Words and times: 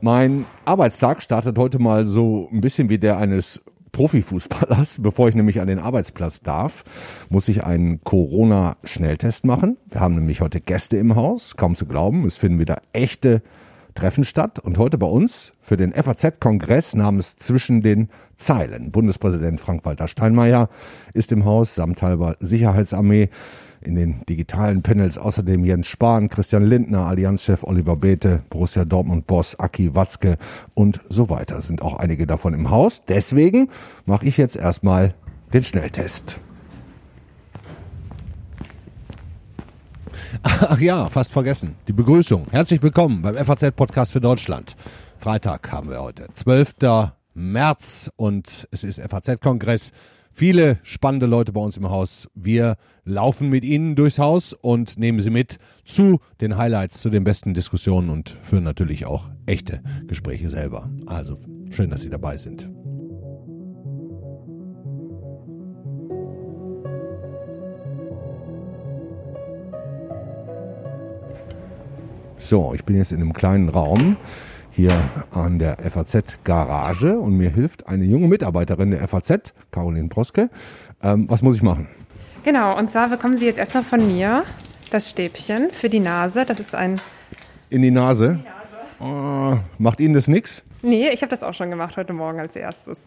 Mein 0.00 0.44
Arbeitstag 0.66 1.22
startet 1.22 1.56
heute 1.56 1.78
mal 1.78 2.04
so 2.04 2.48
ein 2.52 2.60
bisschen 2.60 2.90
wie 2.90 2.98
der 2.98 3.16
eines 3.16 3.62
Profifußballers. 3.92 4.98
Bevor 5.02 5.28
ich 5.28 5.34
nämlich 5.34 5.60
an 5.60 5.66
den 5.66 5.78
Arbeitsplatz 5.78 6.42
darf, 6.42 6.84
muss 7.30 7.48
ich 7.48 7.64
einen 7.64 8.04
Corona-Schnelltest 8.04 9.46
machen. 9.46 9.78
Wir 9.90 10.00
haben 10.00 10.16
nämlich 10.16 10.42
heute 10.42 10.60
Gäste 10.60 10.98
im 10.98 11.16
Haus, 11.16 11.56
kaum 11.56 11.74
zu 11.74 11.86
glauben. 11.86 12.26
Es 12.26 12.36
finden 12.36 12.58
wieder 12.58 12.82
echte 12.92 13.40
Treffen 13.94 14.24
statt. 14.24 14.58
Und 14.58 14.76
heute 14.76 14.98
bei 14.98 15.06
uns 15.06 15.54
für 15.62 15.78
den 15.78 15.94
FAZ-Kongress 15.94 16.94
namens 16.94 17.36
Zwischen 17.36 17.80
den 17.80 18.10
Zeilen. 18.36 18.90
Bundespräsident 18.90 19.60
Frank-Walter 19.60 20.08
Steinmeier 20.08 20.68
ist 21.14 21.32
im 21.32 21.46
Haus 21.46 21.74
samt 21.74 22.02
halber 22.02 22.36
Sicherheitsarmee 22.40 23.30
in 23.86 23.94
den 23.94 24.24
digitalen 24.28 24.82
Panels 24.82 25.18
außerdem 25.18 25.64
Jens 25.64 25.86
Spahn, 25.86 26.28
Christian 26.28 26.64
Lindner, 26.64 27.06
Allianzchef 27.06 27.62
Oliver 27.64 27.96
Bethe, 27.96 28.42
Borussia 28.50 28.84
Dortmund-Boss 28.84 29.58
Aki 29.58 29.94
Watzke 29.94 30.38
und 30.74 31.00
so 31.08 31.30
weiter. 31.30 31.60
Sind 31.60 31.82
auch 31.82 31.96
einige 31.96 32.26
davon 32.26 32.54
im 32.54 32.70
Haus. 32.70 33.02
Deswegen 33.06 33.68
mache 34.06 34.26
ich 34.26 34.36
jetzt 34.36 34.56
erstmal 34.56 35.14
den 35.52 35.64
Schnelltest. 35.64 36.40
Ach 40.42 40.80
ja, 40.80 41.08
fast 41.10 41.32
vergessen. 41.32 41.76
Die 41.88 41.92
Begrüßung. 41.92 42.46
Herzlich 42.50 42.82
willkommen 42.82 43.22
beim 43.22 43.34
FAZ-Podcast 43.34 44.12
für 44.12 44.20
Deutschland. 44.20 44.76
Freitag 45.18 45.70
haben 45.70 45.90
wir 45.90 46.02
heute, 46.02 46.26
12. 46.32 46.74
März 47.34 48.10
und 48.16 48.68
es 48.70 48.84
ist 48.84 49.00
FAZ-Kongress 49.00 49.92
viele 50.34 50.78
spannende 50.82 51.26
Leute 51.26 51.52
bei 51.52 51.60
uns 51.60 51.76
im 51.76 51.88
Haus. 51.88 52.28
Wir 52.34 52.76
laufen 53.04 53.48
mit 53.48 53.64
Ihnen 53.64 53.94
durchs 53.94 54.18
Haus 54.18 54.52
und 54.52 54.98
nehmen 54.98 55.20
Sie 55.22 55.30
mit 55.30 55.58
zu 55.84 56.20
den 56.40 56.56
Highlights, 56.58 57.00
zu 57.00 57.08
den 57.08 57.24
besten 57.24 57.54
Diskussionen 57.54 58.10
und 58.10 58.36
führen 58.42 58.64
natürlich 58.64 59.06
auch 59.06 59.30
echte 59.46 59.80
Gespräche 60.06 60.48
selber. 60.48 60.90
Also 61.06 61.38
schön, 61.70 61.90
dass 61.90 62.02
Sie 62.02 62.10
dabei 62.10 62.36
sind. 62.36 62.68
So, 72.38 72.74
ich 72.74 72.84
bin 72.84 72.96
jetzt 72.96 73.12
in 73.12 73.22
einem 73.22 73.32
kleinen 73.32 73.70
Raum 73.70 74.18
hier 74.74 74.92
an 75.30 75.58
der 75.58 75.78
FAZ 75.78 76.38
Garage 76.44 77.18
und 77.18 77.36
mir 77.36 77.50
hilft 77.50 77.86
eine 77.86 78.04
junge 78.04 78.28
Mitarbeiterin 78.28 78.90
der 78.90 79.06
FAZ, 79.06 79.54
Caroline 79.70 80.08
Proske. 80.08 80.50
Ähm, 81.02 81.26
was 81.28 81.42
muss 81.42 81.56
ich 81.56 81.62
machen? 81.62 81.88
Genau, 82.42 82.76
und 82.76 82.90
zwar 82.90 83.08
bekommen 83.08 83.38
Sie 83.38 83.46
jetzt 83.46 83.58
erstmal 83.58 83.84
von 83.84 84.06
mir 84.06 84.42
das 84.90 85.10
Stäbchen 85.10 85.70
für 85.70 85.88
die 85.88 86.00
Nase. 86.00 86.44
Das 86.46 86.60
ist 86.60 86.74
ein. 86.74 87.00
In 87.70 87.82
die 87.82 87.90
Nase? 87.90 88.26
In 88.26 88.38
die 88.38 88.42
Nase. 88.42 89.54
Oh, 89.56 89.58
macht 89.78 90.00
Ihnen 90.00 90.14
das 90.14 90.28
nichts? 90.28 90.62
Nee, 90.82 91.08
ich 91.08 91.22
habe 91.22 91.30
das 91.30 91.42
auch 91.42 91.54
schon 91.54 91.70
gemacht 91.70 91.96
heute 91.96 92.12
Morgen 92.12 92.40
als 92.40 92.56
erstes. 92.56 93.06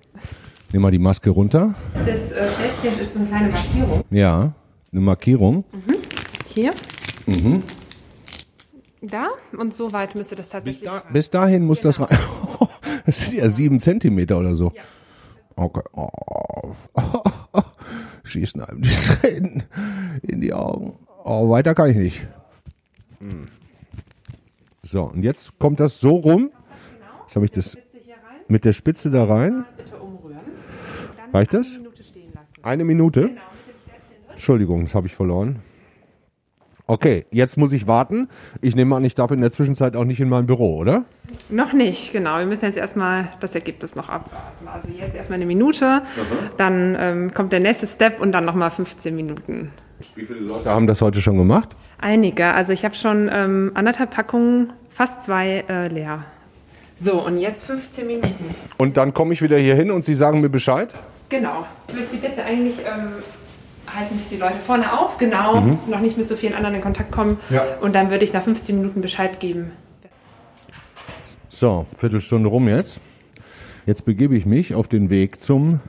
Nehmen 0.72 0.84
wir 0.84 0.92
die 0.92 1.00
Maske 1.00 1.30
runter. 1.30 1.76
Das 2.06 2.32
äh, 2.32 2.48
Stäbchen 2.52 3.00
ist 3.00 3.16
eine 3.16 3.26
kleine 3.26 3.50
Markierung. 3.50 4.04
Ja, 4.10 4.54
eine 4.92 5.02
Markierung. 5.02 5.64
Mhm. 5.72 5.96
Hier. 6.48 6.74
Mhm. 7.26 7.64
Da 9.02 9.30
und 9.58 9.74
so 9.74 9.92
weit 9.94 10.16
müsste 10.16 10.36
das 10.36 10.50
tatsächlich. 10.50 10.84
Bis, 10.84 10.90
da, 10.90 11.04
bis 11.12 11.30
dahin 11.30 11.66
muss 11.66 11.82
genau. 11.82 11.90
das 12.08 12.12
rein. 12.12 12.70
das 13.06 13.30
sind 13.30 13.40
ja 13.40 13.50
sieben 13.50 13.80
Zentimeter 13.80 14.40
oder 14.40 14.56
so. 14.56 14.72
Ja. 14.76 14.84
Okay. 15.56 15.82
Oh. 15.94 16.74
Schießen 18.24 18.62
einem 18.62 18.82
die 18.82 18.90
Tränen 18.90 19.64
in 20.22 20.42
die 20.42 20.54
Augen. 20.54 21.00
Oh, 21.24 21.50
weiter 21.50 21.74
kann 21.74 21.90
ich 21.90 21.98
nicht. 21.98 22.28
Hm. 23.20 23.48
So, 24.84 25.04
und 25.04 25.24
jetzt 25.24 25.58
kommt 25.60 25.80
das 25.80 26.00
so 26.00 26.16
rum. 26.16 26.52
Jetzt 27.24 27.36
habe 27.36 27.46
ich 27.46 27.52
das 27.52 27.78
mit 28.48 28.66
der 28.66 28.74
Spitze 28.74 29.12
da 29.12 29.26
rein. 29.26 29.66
Reicht 31.34 31.54
das? 31.54 31.78
Eine 32.62 32.86
Minute? 32.86 33.28
Genau, 33.30 33.42
Entschuldigung, 34.30 34.86
das 34.86 34.96
habe 34.96 35.08
ich 35.08 35.16
verloren. 35.16 35.62
Okay, 36.90 37.26
jetzt 37.32 37.58
muss 37.58 37.74
ich 37.74 37.86
warten. 37.86 38.30
Ich 38.62 38.74
nehme 38.74 38.96
an, 38.96 39.04
ich 39.04 39.14
darf 39.14 39.32
in 39.32 39.42
der 39.42 39.52
Zwischenzeit 39.52 39.98
auch 39.98 40.06
nicht 40.06 40.22
in 40.22 40.30
mein 40.30 40.46
Büro, 40.46 40.78
oder? 40.78 41.04
Noch 41.50 41.74
nicht, 41.74 42.14
genau. 42.14 42.40
Wir 42.40 42.46
müssen 42.46 42.64
jetzt 42.64 42.78
erstmal 42.78 43.28
das 43.42 43.54
Ergebnis 43.56 43.96
noch 43.96 44.08
abwarten. 44.08 44.68
Also 44.74 44.88
jetzt 44.98 45.14
erstmal 45.14 45.36
eine 45.36 45.46
Minute, 45.46 46.02
dann 46.56 46.96
ähm, 46.98 47.34
kommt 47.34 47.52
der 47.52 47.60
nächste 47.60 47.88
Step 47.88 48.22
und 48.22 48.32
dann 48.32 48.46
nochmal 48.46 48.72
15 48.72 49.14
Minuten. 49.14 49.72
Wie 50.16 50.26
viele 50.26 50.40
Leute 50.40 50.70
haben 50.70 50.88
das 50.88 51.02
heute 51.02 51.20
schon 51.20 51.38
gemacht? 51.38 51.76
Einige. 52.00 52.54
Also 52.54 52.72
ich 52.72 52.86
habe 52.86 52.96
schon 52.96 53.30
ähm, 53.34 53.72
anderthalb 53.74 54.12
Packungen, 54.12 54.72
fast 54.90 55.24
zwei 55.24 55.66
äh, 55.68 55.90
leer. 55.90 56.24
So, 56.96 57.22
und 57.24 57.38
jetzt 57.38 57.66
15 57.66 58.08
Minuten. 58.08 58.56
Und 58.78 58.96
dann 58.96 59.14
komme 59.14 59.34
ich 59.34 59.42
wieder 59.42 59.58
hier 59.58 59.76
hin 59.76 59.92
und 59.92 60.06
Sie 60.06 60.16
sagen 60.16 60.40
mir 60.40 60.50
Bescheid? 60.50 60.94
Genau. 61.30 61.66
Ich 61.90 61.96
würde 61.96 62.08
Sie 62.08 62.18
bitten, 62.18 62.40
eigentlich 62.40 62.78
ähm, 62.80 63.10
halten 63.96 64.18
sich 64.18 64.30
die 64.30 64.38
Leute 64.38 64.60
vorne 64.60 65.00
auf, 65.00 65.18
genau, 65.18 65.62
mhm. 65.62 65.80
noch 65.88 66.00
nicht 66.00 66.18
mit 66.18 66.28
so 66.28 66.36
vielen 66.36 66.54
anderen 66.54 66.76
in 66.76 66.82
Kontakt 66.82 67.12
kommen. 67.12 67.40
Ja. 67.50 67.64
Und 67.82 67.96
dann 67.96 68.10
würde 68.10 68.24
ich 68.24 68.34
nach 68.34 68.44
15 68.44 68.78
Minuten 68.80 69.02
Bescheid 69.02 69.40
geben. 69.40 69.72
So, 71.50 71.86
Viertelstunde 71.96 72.50
rum 72.50 72.68
jetzt. 72.68 73.00
Jetzt 73.88 74.06
begebe 74.06 74.36
ich 74.36 74.46
mich 74.46 74.76
auf 74.76 74.88
den 74.88 75.10
Weg 75.10 75.42
zum 75.42 75.80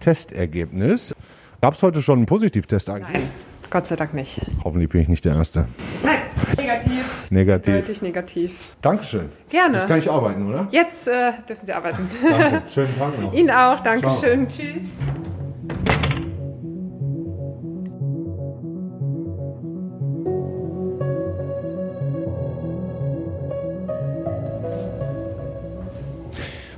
Testergebnis. 0.00 1.14
Gab 1.60 1.74
es 1.74 1.82
heute 1.82 2.00
schon 2.00 2.20
einen 2.20 2.26
Positivtest 2.26 2.88
eigentlich? 2.88 3.22
Nein, 3.22 3.30
Gott 3.70 3.86
sei 3.88 3.96
Dank 3.96 4.14
nicht. 4.14 4.40
Hoffentlich 4.64 4.88
bin 4.88 5.02
ich 5.02 5.08
nicht 5.08 5.24
der 5.24 5.34
Erste. 5.34 5.66
Nein, 6.04 6.20
negativ. 6.56 7.26
Negativ. 7.30 7.74
Deutlich 7.74 8.02
negativ. 8.02 8.74
Dankeschön. 8.80 9.28
Gerne. 9.50 9.78
Jetzt 9.78 9.88
kann 9.88 9.98
ich 9.98 10.10
arbeiten, 10.10 10.48
oder? 10.48 10.68
Jetzt 10.70 11.08
äh, 11.08 11.32
dürfen 11.48 11.66
Sie 11.66 11.72
arbeiten. 11.72 12.08
Danke. 12.22 12.62
Schönen 12.72 12.96
Tag 12.96 13.20
noch. 13.20 13.32
Ihnen 13.34 13.50
auch. 13.50 13.80
Dankeschön. 13.80 14.48
Ciao. 14.48 14.64
Tschüss. 14.66 16.07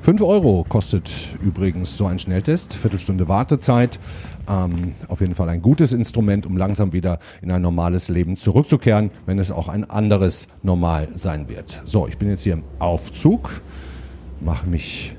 5 0.03 0.23
Euro 0.23 0.65
kostet 0.67 1.13
übrigens 1.43 1.95
so 1.95 2.07
ein 2.07 2.19
Schnelltest, 2.19 2.73
Viertelstunde 2.73 3.29
Wartezeit. 3.29 4.01
Ähm, 4.49 4.95
auf 5.09 5.21
jeden 5.21 5.35
Fall 5.35 5.51
ein 5.51 5.61
gutes 5.61 5.93
Instrument, 5.93 6.47
um 6.47 6.57
langsam 6.57 6.95
wieder 6.95 7.19
in 7.43 7.51
ein 7.51 7.61
normales 7.61 8.09
Leben 8.09 8.39
zurückzukehren, 8.39 9.11
wenn 9.27 9.39
es 9.39 9.53
auch 9.53 9.69
ein 9.69 9.89
anderes 9.89 10.49
Normal 10.63 11.09
sein 11.15 11.51
wird. 11.51 11.83
So, 11.85 12.09
ich 12.09 12.17
bin 12.17 12.31
jetzt 12.31 12.43
hier 12.43 12.55
im 12.55 12.65
Aufzug, 12.79 13.61
mache 14.41 14.67
mich 14.67 15.15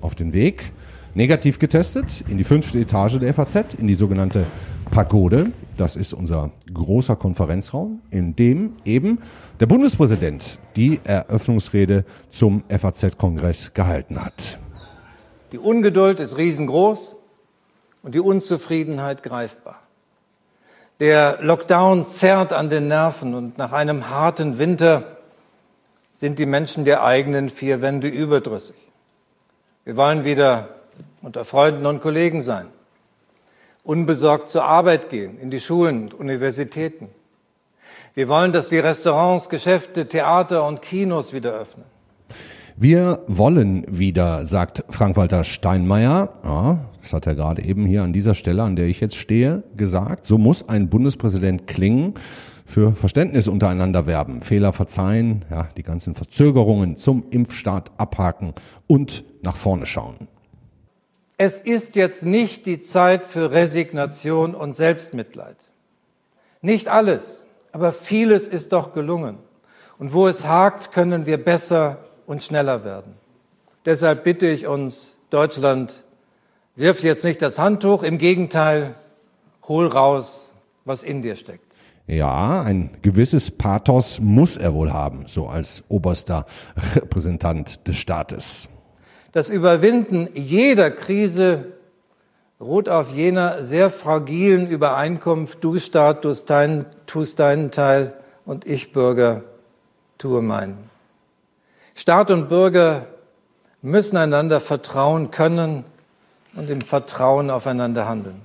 auf 0.00 0.14
den 0.14 0.32
Weg. 0.32 0.72
Negativ 1.14 1.58
getestet 1.58 2.22
in 2.28 2.38
die 2.38 2.44
fünfte 2.44 2.78
Etage 2.78 3.18
der 3.18 3.34
FAZ, 3.34 3.74
in 3.74 3.88
die 3.88 3.94
sogenannte 3.94 4.46
Pagode. 4.90 5.52
Das 5.76 5.96
ist 5.96 6.12
unser 6.12 6.50
großer 6.72 7.16
Konferenzraum, 7.16 8.00
in 8.10 8.36
dem 8.36 8.76
eben 8.84 9.18
der 9.60 9.66
Bundespräsident 9.66 10.58
die 10.76 11.00
Eröffnungsrede 11.04 12.04
zum 12.30 12.62
FAZ-Kongress 12.68 13.72
gehalten 13.74 14.24
hat. 14.24 14.58
Die 15.52 15.58
Ungeduld 15.58 16.20
ist 16.20 16.36
riesengroß 16.36 17.16
und 18.02 18.14
die 18.14 18.20
Unzufriedenheit 18.20 19.22
greifbar. 19.22 19.82
Der 21.00 21.38
Lockdown 21.40 22.08
zerrt 22.08 22.52
an 22.52 22.70
den 22.70 22.88
Nerven 22.88 23.34
und 23.34 23.56
nach 23.56 23.72
einem 23.72 24.10
harten 24.10 24.58
Winter 24.58 25.16
sind 26.12 26.38
die 26.38 26.46
Menschen 26.46 26.84
der 26.84 27.04
eigenen 27.04 27.50
vier 27.50 27.80
Wände 27.80 28.08
überdrüssig. 28.08 28.76
Wir 29.84 29.96
wollen 29.96 30.24
wieder 30.24 30.77
unter 31.28 31.44
Freunden 31.44 31.84
und 31.84 32.00
Kollegen 32.00 32.40
sein, 32.40 32.68
unbesorgt 33.84 34.48
zur 34.48 34.64
Arbeit 34.64 35.10
gehen, 35.10 35.38
in 35.38 35.50
die 35.50 35.60
Schulen 35.60 36.04
und 36.04 36.14
Universitäten, 36.14 37.10
wir 38.14 38.30
wollen, 38.30 38.50
dass 38.52 38.70
die 38.70 38.78
Restaurants, 38.78 39.50
Geschäfte, 39.50 40.08
Theater 40.08 40.66
und 40.66 40.80
Kinos 40.80 41.34
wieder 41.34 41.52
öffnen. 41.52 41.84
Wir 42.78 43.20
wollen 43.26 43.84
wieder, 43.88 44.46
sagt 44.46 44.84
Frank-Walter 44.88 45.44
Steinmeier. 45.44 46.30
Ja, 46.42 46.78
das 47.02 47.12
hat 47.12 47.26
er 47.26 47.34
gerade 47.34 47.62
eben 47.62 47.84
hier 47.84 48.04
an 48.04 48.14
dieser 48.14 48.34
Stelle, 48.34 48.62
an 48.62 48.74
der 48.74 48.86
ich 48.86 48.98
jetzt 49.00 49.16
stehe, 49.16 49.64
gesagt. 49.76 50.24
So 50.24 50.38
muss 50.38 50.66
ein 50.66 50.88
Bundespräsident 50.88 51.66
klingen 51.66 52.14
für 52.64 52.94
Verständnis 52.94 53.48
untereinander 53.48 54.06
werben, 54.06 54.40
Fehler 54.40 54.72
verzeihen, 54.72 55.44
ja, 55.50 55.68
die 55.76 55.82
ganzen 55.82 56.14
Verzögerungen 56.14 56.96
zum 56.96 57.24
Impfstart 57.28 57.90
abhaken 57.98 58.54
und 58.86 59.24
nach 59.42 59.56
vorne 59.56 59.84
schauen. 59.84 60.28
Es 61.40 61.60
ist 61.60 61.94
jetzt 61.94 62.24
nicht 62.24 62.66
die 62.66 62.80
Zeit 62.80 63.24
für 63.24 63.52
Resignation 63.52 64.56
und 64.56 64.74
Selbstmitleid. 64.74 65.56
Nicht 66.62 66.88
alles, 66.88 67.46
aber 67.70 67.92
vieles 67.92 68.48
ist 68.48 68.72
doch 68.72 68.92
gelungen. 68.92 69.38
Und 69.98 70.12
wo 70.12 70.26
es 70.26 70.46
hakt, 70.46 70.90
können 70.90 71.26
wir 71.26 71.42
besser 71.42 71.98
und 72.26 72.42
schneller 72.42 72.84
werden. 72.84 73.14
Deshalb 73.84 74.24
bitte 74.24 74.48
ich 74.48 74.66
uns, 74.66 75.16
Deutschland, 75.30 76.04
wirf 76.74 77.04
jetzt 77.04 77.24
nicht 77.24 77.40
das 77.40 77.60
Handtuch, 77.60 78.02
im 78.02 78.18
Gegenteil, 78.18 78.96
hol 79.68 79.86
raus, 79.86 80.56
was 80.84 81.04
in 81.04 81.22
dir 81.22 81.36
steckt. 81.36 81.72
Ja, 82.08 82.62
ein 82.62 82.96
gewisses 83.02 83.52
Pathos 83.52 84.18
muss 84.18 84.56
er 84.56 84.74
wohl 84.74 84.92
haben, 84.92 85.26
so 85.28 85.46
als 85.46 85.84
oberster 85.86 86.46
Repräsentant 86.96 87.86
des 87.86 87.96
Staates. 87.96 88.68
Das 89.32 89.50
Überwinden 89.50 90.28
jeder 90.34 90.90
Krise 90.90 91.66
ruht 92.60 92.88
auf 92.88 93.12
jener 93.12 93.62
sehr 93.62 93.90
fragilen 93.90 94.66
Übereinkunft, 94.66 95.62
du 95.62 95.78
Staat 95.78 96.22
tust 96.22 96.50
deinen, 96.50 96.86
tust 97.06 97.38
deinen 97.38 97.70
Teil 97.70 98.14
und 98.44 98.66
ich 98.66 98.92
Bürger 98.92 99.42
tue 100.16 100.42
meinen. 100.42 100.90
Staat 101.94 102.30
und 102.30 102.48
Bürger 102.48 103.06
müssen 103.82 104.16
einander 104.16 104.60
vertrauen 104.60 105.30
können 105.30 105.84
und 106.54 106.70
im 106.70 106.80
Vertrauen 106.80 107.50
aufeinander 107.50 108.08
handeln. 108.08 108.40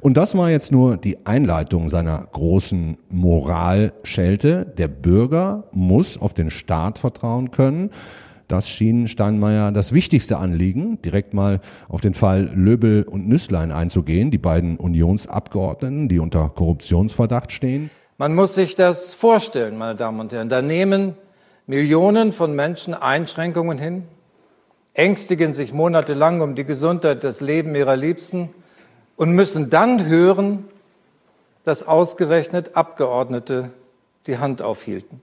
Und 0.00 0.16
das 0.16 0.36
war 0.36 0.50
jetzt 0.50 0.70
nur 0.70 0.96
die 0.96 1.26
Einleitung 1.26 1.88
seiner 1.88 2.26
großen 2.32 2.98
Moralschelte. 3.08 4.66
Der 4.66 4.88
Bürger 4.88 5.64
muss 5.72 6.18
auf 6.20 6.34
den 6.34 6.50
Staat 6.50 6.98
vertrauen 6.98 7.50
können. 7.50 7.90
Das 8.48 8.68
schien 8.68 9.08
Steinmeier 9.08 9.72
das 9.72 9.92
wichtigste 9.92 10.36
Anliegen, 10.36 11.02
direkt 11.02 11.34
mal 11.34 11.60
auf 11.88 12.00
den 12.00 12.14
Fall 12.14 12.50
Löbel 12.54 13.02
und 13.02 13.28
Nüsslein 13.28 13.72
einzugehen, 13.72 14.30
die 14.30 14.38
beiden 14.38 14.76
Unionsabgeordneten, 14.76 16.08
die 16.08 16.20
unter 16.20 16.48
Korruptionsverdacht 16.48 17.50
stehen. 17.50 17.90
Man 18.18 18.34
muss 18.34 18.54
sich 18.54 18.74
das 18.76 19.12
vorstellen, 19.12 19.76
meine 19.76 19.96
Damen 19.96 20.20
und 20.20 20.32
Herren. 20.32 20.48
Da 20.48 20.62
nehmen 20.62 21.14
Millionen 21.66 22.32
von 22.32 22.54
Menschen 22.54 22.94
Einschränkungen 22.94 23.78
hin, 23.78 24.04
ängstigen 24.94 25.52
sich 25.52 25.72
monatelang 25.72 26.40
um 26.40 26.54
die 26.54 26.64
Gesundheit, 26.64 27.24
das 27.24 27.40
Leben 27.40 27.74
ihrer 27.74 27.96
Liebsten 27.96 28.50
und 29.16 29.32
müssen 29.32 29.70
dann 29.70 30.06
hören, 30.06 30.64
dass 31.64 31.86
ausgerechnet 31.86 32.76
Abgeordnete 32.76 33.70
die 34.28 34.38
Hand 34.38 34.62
aufhielten. 34.62 35.20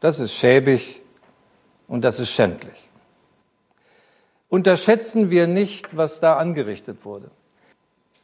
Das 0.00 0.18
ist 0.18 0.32
schäbig 0.32 0.99
und 1.90 2.02
das 2.02 2.20
ist 2.20 2.30
schändlich. 2.30 2.88
Unterschätzen 4.48 5.28
wir 5.28 5.46
nicht, 5.46 5.88
was 5.96 6.20
da 6.20 6.36
angerichtet 6.36 7.04
wurde. 7.04 7.30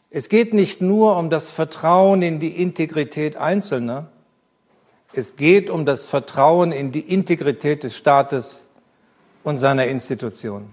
Es 0.09 0.29
geht 0.29 0.55
nicht 0.55 0.81
nur 0.81 1.17
um 1.19 1.31
das 1.31 1.51
Vertrauen 1.51 2.23
in 2.23 2.39
die 2.39 2.63
Integrität 2.63 3.37
Einzelner, 3.37 4.09
es 5.13 5.37
geht 5.37 5.69
um 5.69 5.85
das 5.85 6.05
Vertrauen 6.05 6.73
in 6.73 6.93
die 6.93 7.01
Integrität 7.01 7.83
des 7.83 7.97
Staates 7.97 8.67
und 9.43 9.59
seiner 9.59 9.87
Institutionen. 9.87 10.71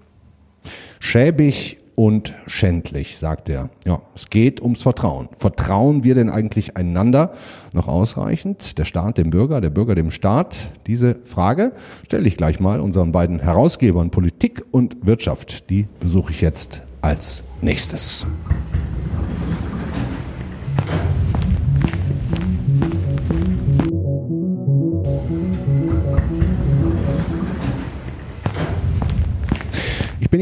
Schäbig 0.99 1.79
und 1.95 2.35
schändlich, 2.47 3.17
sagt 3.17 3.49
er. 3.49 3.69
Ja, 3.85 4.01
es 4.15 4.29
geht 4.29 4.61
ums 4.61 4.81
Vertrauen. 4.81 5.29
Vertrauen 5.37 6.03
wir 6.03 6.15
denn 6.15 6.29
eigentlich 6.29 6.77
einander 6.77 7.33
noch 7.71 7.87
ausreichend? 7.87 8.77
Der 8.77 8.85
Staat 8.85 9.17
dem 9.17 9.29
Bürger, 9.29 9.61
der 9.61 9.69
Bürger 9.69 9.95
dem 9.95 10.11
Staat? 10.11 10.71
Diese 10.87 11.19
Frage 11.23 11.73
stelle 12.05 12.27
ich 12.27 12.37
gleich 12.37 12.59
mal 12.59 12.79
unseren 12.79 13.11
beiden 13.11 13.39
Herausgebern 13.39 14.09
Politik 14.09 14.63
und 14.71 15.05
Wirtschaft. 15.05 15.69
Die 15.69 15.87
besuche 15.99 16.31
ich 16.31 16.41
jetzt 16.41 16.81
als 17.01 17.43
nächstes. 17.61 18.25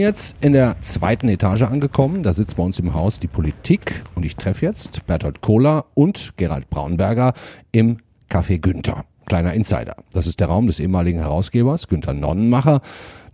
Jetzt 0.01 0.35
in 0.41 0.53
der 0.53 0.81
zweiten 0.81 1.29
Etage 1.29 1.61
angekommen. 1.61 2.23
Da 2.23 2.33
sitzt 2.33 2.57
bei 2.57 2.63
uns 2.63 2.79
im 2.79 2.93
Haus 2.93 3.19
die 3.19 3.27
Politik 3.27 4.03
und 4.15 4.25
ich 4.25 4.35
treffe 4.35 4.65
jetzt 4.65 5.05
Bertolt 5.07 5.41
Kohler 5.41 5.85
und 5.93 6.33
Gerald 6.35 6.69
Braunberger 6.69 7.33
im 7.71 7.97
Café 8.29 8.59
Günther. 8.59 9.05
Kleiner 9.27 9.53
Insider. 9.53 9.95
Das 10.11 10.27
ist 10.27 10.39
der 10.39 10.47
Raum 10.47 10.67
des 10.67 10.79
ehemaligen 10.79 11.19
Herausgebers 11.19 11.87
Günther 11.87 12.13
Nonnenmacher, 12.13 12.81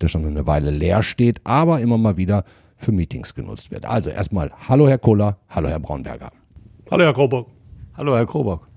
der 0.02 0.10
schon 0.10 0.26
eine 0.26 0.46
Weile 0.46 0.70
leer 0.70 1.02
steht, 1.02 1.42
aber 1.46 1.80
immer 1.80 1.98
mal 1.98 2.18
wieder 2.18 2.44
für 2.76 2.92
Meetings 2.92 3.34
genutzt 3.34 3.72
wird. 3.72 3.86
Also 3.86 4.10
erstmal 4.10 4.52
Hallo 4.68 4.88
Herr 4.88 5.00
Kohler, 5.00 5.38
hallo 5.50 5.70
Herr 5.70 5.80
Braunberger. 5.80 6.32
Hallo 6.92 7.04
Herr 7.04 7.14
Krobock. 7.14 7.50
Hallo 7.96 8.16
Herr 8.16 8.26
Krobock. 8.26 8.68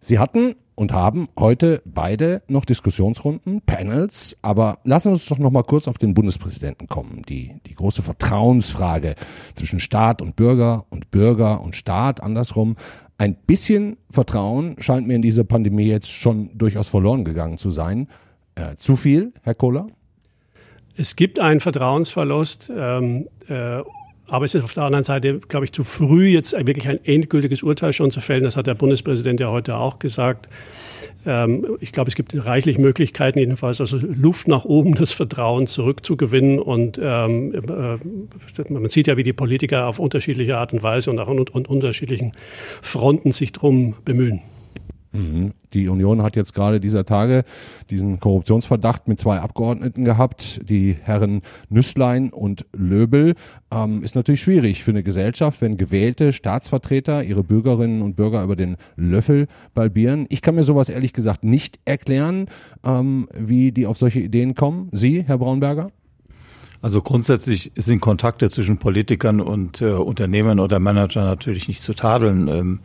Sie 0.00 0.18
hatten 0.18 0.54
und 0.78 0.92
haben 0.92 1.28
heute 1.36 1.82
beide 1.84 2.40
noch 2.46 2.64
Diskussionsrunden, 2.64 3.62
Panels. 3.62 4.36
Aber 4.42 4.78
lassen 4.84 5.06
wir 5.06 5.12
uns 5.14 5.26
doch 5.26 5.38
noch 5.38 5.50
mal 5.50 5.64
kurz 5.64 5.88
auf 5.88 5.98
den 5.98 6.14
Bundespräsidenten 6.14 6.86
kommen. 6.86 7.22
Die, 7.28 7.56
die 7.66 7.74
große 7.74 8.00
Vertrauensfrage 8.00 9.16
zwischen 9.54 9.80
Staat 9.80 10.22
und 10.22 10.36
Bürger 10.36 10.84
und 10.88 11.10
Bürger 11.10 11.62
und 11.62 11.74
Staat 11.74 12.22
andersrum. 12.22 12.76
Ein 13.18 13.34
bisschen 13.34 13.96
Vertrauen 14.12 14.76
scheint 14.78 15.08
mir 15.08 15.16
in 15.16 15.22
dieser 15.22 15.42
Pandemie 15.42 15.88
jetzt 15.88 16.12
schon 16.12 16.56
durchaus 16.56 16.86
verloren 16.86 17.24
gegangen 17.24 17.58
zu 17.58 17.72
sein. 17.72 18.06
Äh, 18.54 18.76
zu 18.76 18.94
viel, 18.94 19.32
Herr 19.42 19.56
Kohler? 19.56 19.88
Es 20.96 21.16
gibt 21.16 21.40
einen 21.40 21.58
Vertrauensverlust. 21.58 22.70
Ähm, 22.72 23.26
äh, 23.48 23.80
aber 24.28 24.44
es 24.44 24.54
ist 24.54 24.64
auf 24.64 24.74
der 24.74 24.84
anderen 24.84 25.04
Seite, 25.04 25.40
glaube 25.40 25.64
ich, 25.64 25.72
zu 25.72 25.84
früh, 25.84 26.28
jetzt 26.28 26.52
wirklich 26.52 26.86
ein 26.86 27.04
endgültiges 27.04 27.62
Urteil 27.62 27.92
schon 27.92 28.10
zu 28.10 28.20
fällen. 28.20 28.44
Das 28.44 28.56
hat 28.56 28.66
der 28.66 28.74
Bundespräsident 28.74 29.40
ja 29.40 29.48
heute 29.50 29.76
auch 29.76 29.98
gesagt. 29.98 30.48
Ähm, 31.26 31.78
ich 31.80 31.92
glaube, 31.92 32.08
es 32.08 32.14
gibt 32.14 32.32
reichlich 32.44 32.78
Möglichkeiten, 32.78 33.38
jedenfalls 33.38 33.80
also 33.80 33.98
Luft 33.98 34.46
nach 34.46 34.64
oben, 34.64 34.94
das 34.94 35.12
Vertrauen 35.12 35.66
zurückzugewinnen. 35.66 36.58
Und 36.58 37.00
ähm, 37.02 37.54
äh, 37.54 38.72
man 38.72 38.88
sieht 38.88 39.06
ja, 39.06 39.16
wie 39.16 39.24
die 39.24 39.32
Politiker 39.32 39.86
auf 39.86 39.98
unterschiedliche 39.98 40.58
Art 40.58 40.72
und 40.72 40.82
Weise 40.82 41.10
und 41.10 41.18
auch 41.18 41.28
an 41.28 41.38
unterschiedlichen 41.38 42.32
Fronten 42.82 43.32
sich 43.32 43.52
drum 43.52 43.94
bemühen. 44.04 44.42
Mhm. 45.12 45.52
Die 45.72 45.88
Union 45.88 46.22
hat 46.22 46.36
jetzt 46.36 46.54
gerade 46.54 46.80
dieser 46.80 47.04
Tage 47.04 47.44
diesen 47.90 48.20
Korruptionsverdacht 48.20 49.08
mit 49.08 49.20
zwei 49.20 49.38
Abgeordneten 49.38 50.04
gehabt, 50.04 50.60
die 50.68 50.96
Herren 51.02 51.42
Nüsslein 51.68 52.30
und 52.30 52.66
Löbel. 52.72 53.34
Ähm, 53.70 54.02
ist 54.02 54.14
natürlich 54.14 54.40
schwierig 54.40 54.82
für 54.82 54.92
eine 54.92 55.02
Gesellschaft, 55.02 55.60
wenn 55.60 55.76
gewählte 55.76 56.32
Staatsvertreter 56.32 57.22
ihre 57.22 57.44
Bürgerinnen 57.44 58.02
und 58.02 58.16
Bürger 58.16 58.42
über 58.42 58.56
den 58.56 58.76
Löffel 58.96 59.46
balbieren. 59.74 60.26
Ich 60.30 60.42
kann 60.42 60.54
mir 60.54 60.62
sowas 60.62 60.88
ehrlich 60.88 61.12
gesagt 61.12 61.44
nicht 61.44 61.78
erklären, 61.84 62.46
ähm, 62.84 63.28
wie 63.34 63.72
die 63.72 63.86
auf 63.86 63.98
solche 63.98 64.20
Ideen 64.20 64.54
kommen. 64.54 64.88
Sie, 64.92 65.22
Herr 65.22 65.38
Braunberger? 65.38 65.90
Also 66.80 67.02
grundsätzlich 67.02 67.72
sind 67.74 68.00
Kontakte 68.00 68.50
zwischen 68.50 68.78
Politikern 68.78 69.40
und 69.40 69.80
äh, 69.80 69.90
Unternehmern 69.90 70.60
oder 70.60 70.78
Managern 70.78 71.24
natürlich 71.24 71.66
nicht 71.66 71.82
zu 71.82 71.92
tadeln. 71.92 72.46
Ähm, 72.46 72.80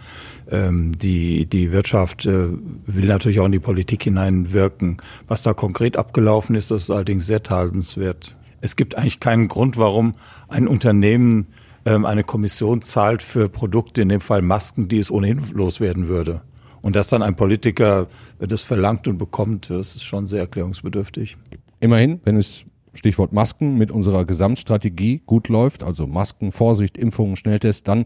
ähm, 0.50 0.98
die, 0.98 1.46
die 1.46 1.72
Wirtschaft 1.72 2.26
äh, 2.26 2.50
will 2.88 3.06
natürlich 3.06 3.40
auch 3.40 3.46
in 3.46 3.52
die 3.52 3.60
Politik 3.60 4.04
hineinwirken. 4.04 4.98
Was 5.28 5.44
da 5.44 5.54
konkret 5.54 5.96
abgelaufen 5.96 6.56
ist, 6.56 6.72
das 6.72 6.84
ist 6.84 6.90
allerdings 6.90 7.28
sehr 7.28 7.44
tadelnswert. 7.44 8.36
Es 8.62 8.76
gibt 8.76 8.96
eigentlich 8.96 9.20
keinen 9.20 9.48
Grund, 9.48 9.78
warum 9.78 10.14
ein 10.48 10.68
Unternehmen 10.68 11.48
ähm, 11.86 12.06
eine 12.06 12.24
Kommission 12.24 12.82
zahlt 12.82 13.22
für 13.22 13.48
Produkte, 13.48 14.02
in 14.02 14.10
dem 14.10 14.22
Fall 14.22 14.42
Masken, 14.42 14.88
die 14.88 14.98
es 14.98 15.12
ohnehin 15.12 15.42
loswerden 15.54 16.08
würde. 16.08 16.42
Und 16.82 16.96
dass 16.96 17.10
dann 17.10 17.22
ein 17.22 17.36
Politiker 17.36 18.08
das 18.40 18.64
verlangt 18.64 19.08
und 19.08 19.18
bekommt, 19.18 19.70
das 19.70 19.96
ist 19.96 20.04
schon 20.04 20.26
sehr 20.26 20.42
erklärungsbedürftig. 20.42 21.38
Immerhin, 21.80 22.20
wenn 22.24 22.38
es 22.38 22.66
Stichwort 22.94 23.34
Masken 23.34 23.78
mit 23.78 23.92
unserer 23.92 24.26
Gesamtstrategie 24.26 25.22
gut 25.26 25.50
läuft, 25.50 25.84
also 25.84 26.08
Masken, 26.08 26.52
Vorsicht, 26.52 26.98
Impfungen, 26.98 27.36
Schnelltest, 27.36 27.88
dann 27.88 28.06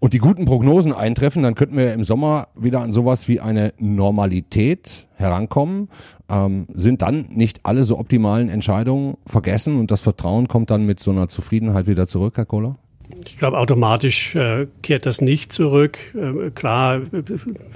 und 0.00 0.14
die 0.14 0.18
guten 0.18 0.46
Prognosen 0.46 0.94
eintreffen, 0.94 1.42
dann 1.42 1.54
könnten 1.54 1.76
wir 1.76 1.92
im 1.92 2.04
Sommer 2.04 2.48
wieder 2.54 2.80
an 2.80 2.90
sowas 2.90 3.28
wie 3.28 3.38
eine 3.38 3.74
Normalität 3.78 5.06
herankommen. 5.16 5.90
Ähm, 6.30 6.66
sind 6.72 7.02
dann 7.02 7.26
nicht 7.28 7.60
alle 7.64 7.84
so 7.84 7.98
optimalen 7.98 8.48
Entscheidungen 8.48 9.18
vergessen 9.26 9.78
und 9.78 9.90
das 9.90 10.00
Vertrauen 10.00 10.48
kommt 10.48 10.70
dann 10.70 10.86
mit 10.86 11.00
so 11.00 11.10
einer 11.10 11.28
Zufriedenheit 11.28 11.86
wieder 11.86 12.06
zurück, 12.06 12.38
Herr 12.38 12.46
Kohler? 12.46 12.76
Ich 13.24 13.38
glaube, 13.38 13.58
automatisch 13.58 14.34
äh, 14.34 14.66
kehrt 14.82 15.06
das 15.06 15.20
nicht 15.20 15.52
zurück. 15.52 15.98
Äh, 16.14 16.50
klar 16.50 17.02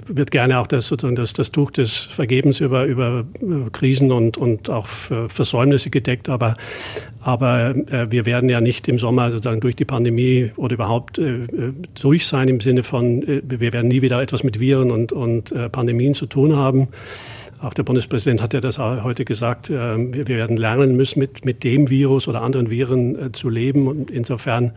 wird 0.07 0.31
gerne 0.31 0.59
auch 0.59 0.67
das, 0.67 0.93
das, 0.97 1.33
das 1.33 1.51
Tuch 1.51 1.71
des 1.71 1.97
Vergebens 1.97 2.59
über, 2.59 2.85
über 2.85 3.25
Krisen 3.71 4.11
und, 4.11 4.37
und 4.37 4.69
auch 4.69 4.87
Versäumnisse 4.87 5.89
gedeckt, 5.89 6.29
aber, 6.29 6.57
aber 7.21 7.75
äh, 7.91 8.11
wir 8.11 8.25
werden 8.25 8.49
ja 8.49 8.61
nicht 8.61 8.87
im 8.87 8.97
Sommer 8.97 9.31
sozusagen 9.31 9.61
durch 9.61 9.75
die 9.75 9.85
Pandemie 9.85 10.51
oder 10.55 10.75
überhaupt 10.75 11.17
äh, 11.17 11.43
äh 11.43 11.73
durch 11.99 12.25
sein 12.27 12.47
im 12.47 12.59
Sinne 12.59 12.83
von, 12.83 13.23
äh, 13.23 13.41
wir 13.45 13.73
werden 13.73 13.87
nie 13.87 14.01
wieder 14.01 14.21
etwas 14.21 14.43
mit 14.43 14.59
Viren 14.59 14.91
und, 14.91 15.11
und 15.11 15.51
äh, 15.51 15.69
Pandemien 15.69 16.13
zu 16.13 16.25
tun 16.25 16.55
haben. 16.55 16.89
Auch 17.65 17.73
der 17.73 17.81
Bundespräsident 17.81 18.43
hat 18.43 18.53
ja 18.53 18.61
das 18.61 18.77
heute 18.77 19.25
gesagt, 19.25 19.71
ähm, 19.71 20.13
wir 20.13 20.27
werden 20.27 20.55
lernen 20.55 20.95
müssen, 20.95 21.17
mit, 21.17 21.45
mit 21.45 21.63
dem 21.63 21.89
Virus 21.89 22.27
oder 22.27 22.43
anderen 22.43 22.69
Viren 22.69 23.17
äh, 23.17 23.31
zu 23.31 23.49
leben. 23.49 23.87
Und 23.87 24.11
insofern 24.11 24.73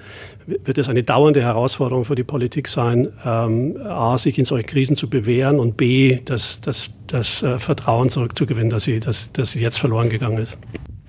wird 0.46 0.78
es 0.78 0.88
eine 0.88 1.02
dauernde 1.02 1.42
Herausforderung 1.42 2.06
für 2.06 2.14
die 2.14 2.24
Politik 2.24 2.66
sein, 2.66 3.08
ähm, 3.26 3.76
A, 3.84 4.16
sich 4.16 4.38
in 4.38 4.46
solchen 4.46 4.66
Krisen 4.66 4.96
zu 4.96 5.10
bewähren 5.10 5.60
und 5.60 5.76
B, 5.76 6.20
das, 6.24 6.62
das, 6.62 6.90
das 7.06 7.42
äh, 7.42 7.58
Vertrauen 7.58 8.08
zurückzugewinnen, 8.08 8.70
dass 8.70 8.84
sie, 8.84 9.00
dass, 9.00 9.30
dass 9.32 9.50
sie 9.52 9.60
jetzt 9.60 9.78
verloren 9.78 10.08
gegangen 10.08 10.38
ist. 10.38 10.56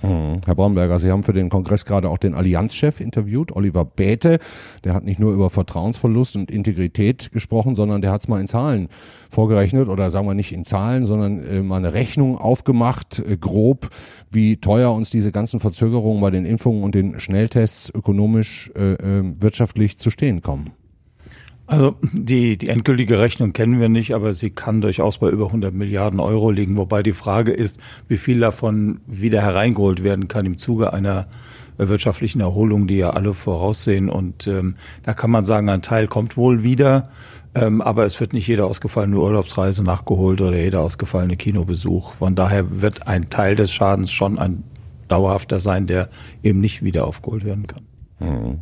Hm. 0.02 0.40
Herr 0.46 0.56
Braunberger, 0.56 0.98
Sie 0.98 1.12
haben 1.12 1.24
für 1.24 1.34
den 1.34 1.50
Kongress 1.50 1.86
gerade 1.86 2.10
auch 2.10 2.18
den 2.18 2.34
Allianzchef 2.34 3.02
interviewt, 3.02 3.52
Oliver 3.52 3.84
Bäte. 3.84 4.40
Der 4.86 4.94
hat 4.94 5.04
nicht 5.04 5.20
nur 5.20 5.34
über 5.34 5.50
Vertrauensverlust 5.50 6.38
und 6.38 6.50
Integrität 6.50 7.32
gesprochen, 7.34 7.76
sondern 7.76 8.02
der 8.02 8.12
hat 8.12 8.22
es 8.22 8.28
mal 8.30 8.40
in 8.40 8.48
Zahlen 8.48 8.88
vorgerechnet 9.30 9.90
oder 9.90 10.10
sagen 10.10 10.26
wir 10.26 10.34
nicht 10.36 10.54
in 10.54 10.64
Zahlen, 10.64 11.06
sondern 11.06 11.46
äh, 11.46 11.62
mal 11.62 11.78
eine 11.78 11.94
Rechnung 11.94 12.38
aufgemacht, 12.38 13.20
äh, 13.20 13.36
grob, 13.38 13.90
wie 14.32 14.58
teuer 14.58 14.94
uns 14.94 15.10
diese 15.10 15.32
ganzen 15.34 15.60
Verzögerungen 15.60 16.22
bei 16.22 16.32
den 16.32 16.46
Impfungen 16.46 16.84
und 16.84 16.96
den 16.96 17.20
Schnelltests 17.20 17.94
ökonomisch, 17.94 18.72
äh, 18.76 18.94
äh 18.94 19.24
wirtschaftlich 19.40 19.98
zu 19.98 20.12
stehen 20.12 20.42
kommen. 20.42 20.72
Also 21.70 21.96
die, 22.02 22.58
die 22.58 22.68
endgültige 22.68 23.20
Rechnung 23.20 23.54
kennen 23.54 23.80
wir 23.80 23.90
nicht, 23.90 24.16
aber 24.16 24.34
sie 24.34 24.50
kann 24.50 24.82
durchaus 24.82 25.20
bei 25.20 25.30
über 25.30 25.46
100 25.46 25.72
Milliarden 25.72 26.20
Euro 26.20 26.50
liegen. 26.50 26.78
Wobei 26.78 27.04
die 27.04 27.14
Frage 27.14 27.52
ist, 27.52 27.80
wie 28.08 28.18
viel 28.18 28.40
davon 28.40 29.02
wieder 29.06 29.44
hereingeholt 29.44 30.02
werden 30.02 30.28
kann 30.28 30.48
im 30.48 30.58
Zuge 30.58 30.94
einer 30.94 31.28
wirtschaftlichen 31.78 32.42
Erholung, 32.42 32.88
die 32.88 32.98
ja 32.98 33.12
alle 33.12 33.36
voraussehen. 33.36 34.10
Und 34.10 34.48
ähm, 34.48 34.78
da 35.04 35.14
kann 35.14 35.30
man 35.30 35.46
sagen, 35.46 35.70
ein 35.70 35.84
Teil 35.84 36.08
kommt 36.08 36.38
wohl 36.38 36.64
wieder, 36.64 37.04
ähm, 37.54 37.82
aber 37.82 38.04
es 38.08 38.20
wird 38.20 38.34
nicht 38.34 38.48
jede 38.48 38.66
ausgefallene 38.66 39.20
Urlaubsreise 39.20 39.84
nachgeholt 39.84 40.42
oder 40.42 40.58
jeder 40.58 40.82
ausgefallene 40.82 41.38
Kinobesuch. 41.38 42.14
Von 42.14 42.34
daher 42.34 42.82
wird 42.82 43.08
ein 43.08 43.30
Teil 43.30 43.56
des 43.56 43.72
Schadens 43.72 44.10
schon 44.10 44.40
ein 44.40 44.64
dauerhafter 45.08 45.60
sein, 45.60 45.86
der 45.86 46.10
eben 46.42 46.62
nicht 46.62 46.84
wieder 46.84 47.06
aufgeholt 47.06 47.46
werden 47.46 47.68
kann. 47.68 47.89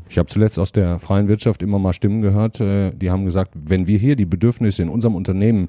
Ich 0.09 0.17
habe 0.17 0.27
zuletzt 0.27 0.59
aus 0.59 0.71
der 0.71 0.99
freien 0.99 1.27
Wirtschaft 1.27 1.63
immer 1.63 1.79
mal 1.79 1.93
Stimmen 1.93 2.21
gehört, 2.21 2.61
äh, 2.61 2.91
die 2.91 3.09
haben 3.09 3.25
gesagt, 3.25 3.51
wenn 3.55 3.87
wir 3.87 3.97
hier 3.97 4.15
die 4.15 4.25
Bedürfnisse 4.25 4.83
in 4.83 4.89
unserem 4.89 5.15
Unternehmen 5.15 5.67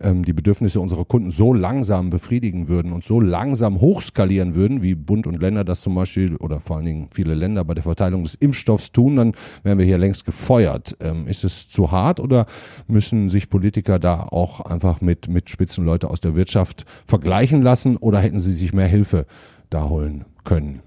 ähm, 0.00 0.24
die 0.24 0.32
Bedürfnisse 0.32 0.80
unserer 0.80 1.04
Kunden 1.04 1.30
so 1.30 1.52
langsam 1.52 2.10
befriedigen 2.10 2.68
würden 2.68 2.92
und 2.92 3.04
so 3.04 3.20
langsam 3.20 3.80
hochskalieren 3.80 4.54
würden, 4.54 4.82
wie 4.82 4.94
Bund 4.94 5.26
und 5.26 5.40
Länder 5.40 5.64
das 5.64 5.80
zum 5.80 5.94
Beispiel 5.94 6.36
oder 6.36 6.60
vor 6.60 6.76
allen 6.76 6.86
Dingen 6.86 7.08
viele 7.12 7.34
Länder 7.34 7.64
bei 7.64 7.74
der 7.74 7.82
Verteilung 7.82 8.22
des 8.22 8.34
Impfstoffs 8.34 8.92
tun, 8.92 9.16
dann 9.16 9.32
wären 9.62 9.78
wir 9.78 9.84
hier 9.84 9.98
längst 9.98 10.24
gefeuert. 10.24 10.96
Ähm, 11.00 11.26
ist 11.26 11.44
es 11.44 11.68
zu 11.68 11.90
hart 11.90 12.20
oder 12.20 12.46
müssen 12.86 13.28
sich 13.28 13.50
Politiker 13.50 13.98
da 13.98 14.22
auch 14.22 14.60
einfach 14.60 15.00
mit, 15.00 15.28
mit 15.28 15.50
Spitzenleute 15.50 16.08
aus 16.08 16.20
der 16.20 16.34
Wirtschaft 16.34 16.84
vergleichen 17.06 17.62
lassen 17.62 17.96
oder 17.96 18.18
hätten 18.20 18.38
sie 18.38 18.52
sich 18.52 18.72
mehr 18.72 18.88
Hilfe 18.88 19.26
da 19.70 19.88
holen 19.88 20.24
können? 20.44 20.80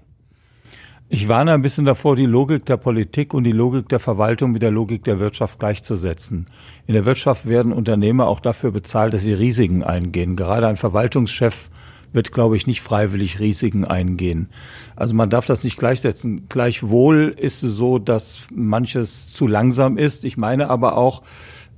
Ich 1.08 1.28
warne 1.28 1.52
ein 1.52 1.62
bisschen 1.62 1.84
davor, 1.84 2.16
die 2.16 2.26
Logik 2.26 2.66
der 2.66 2.78
Politik 2.78 3.32
und 3.32 3.44
die 3.44 3.52
Logik 3.52 3.88
der 3.88 4.00
Verwaltung 4.00 4.50
mit 4.50 4.62
der 4.62 4.72
Logik 4.72 5.04
der 5.04 5.20
Wirtschaft 5.20 5.60
gleichzusetzen. 5.60 6.46
In 6.88 6.94
der 6.94 7.04
Wirtschaft 7.04 7.48
werden 7.48 7.72
Unternehmer 7.72 8.26
auch 8.26 8.40
dafür 8.40 8.72
bezahlt, 8.72 9.14
dass 9.14 9.22
sie 9.22 9.32
Risiken 9.32 9.84
eingehen. 9.84 10.34
Gerade 10.34 10.66
ein 10.66 10.76
Verwaltungschef 10.76 11.70
wird, 12.12 12.32
glaube 12.32 12.56
ich, 12.56 12.66
nicht 12.66 12.80
freiwillig 12.80 13.38
Risiken 13.38 13.84
eingehen. 13.84 14.48
Also 14.96 15.14
man 15.14 15.30
darf 15.30 15.46
das 15.46 15.62
nicht 15.62 15.76
gleichsetzen. 15.76 16.48
Gleichwohl 16.48 17.36
ist 17.38 17.62
es 17.62 17.76
so, 17.76 18.00
dass 18.00 18.48
manches 18.52 19.32
zu 19.32 19.46
langsam 19.46 19.98
ist. 19.98 20.24
Ich 20.24 20.36
meine 20.36 20.68
aber 20.70 20.96
auch, 20.96 21.22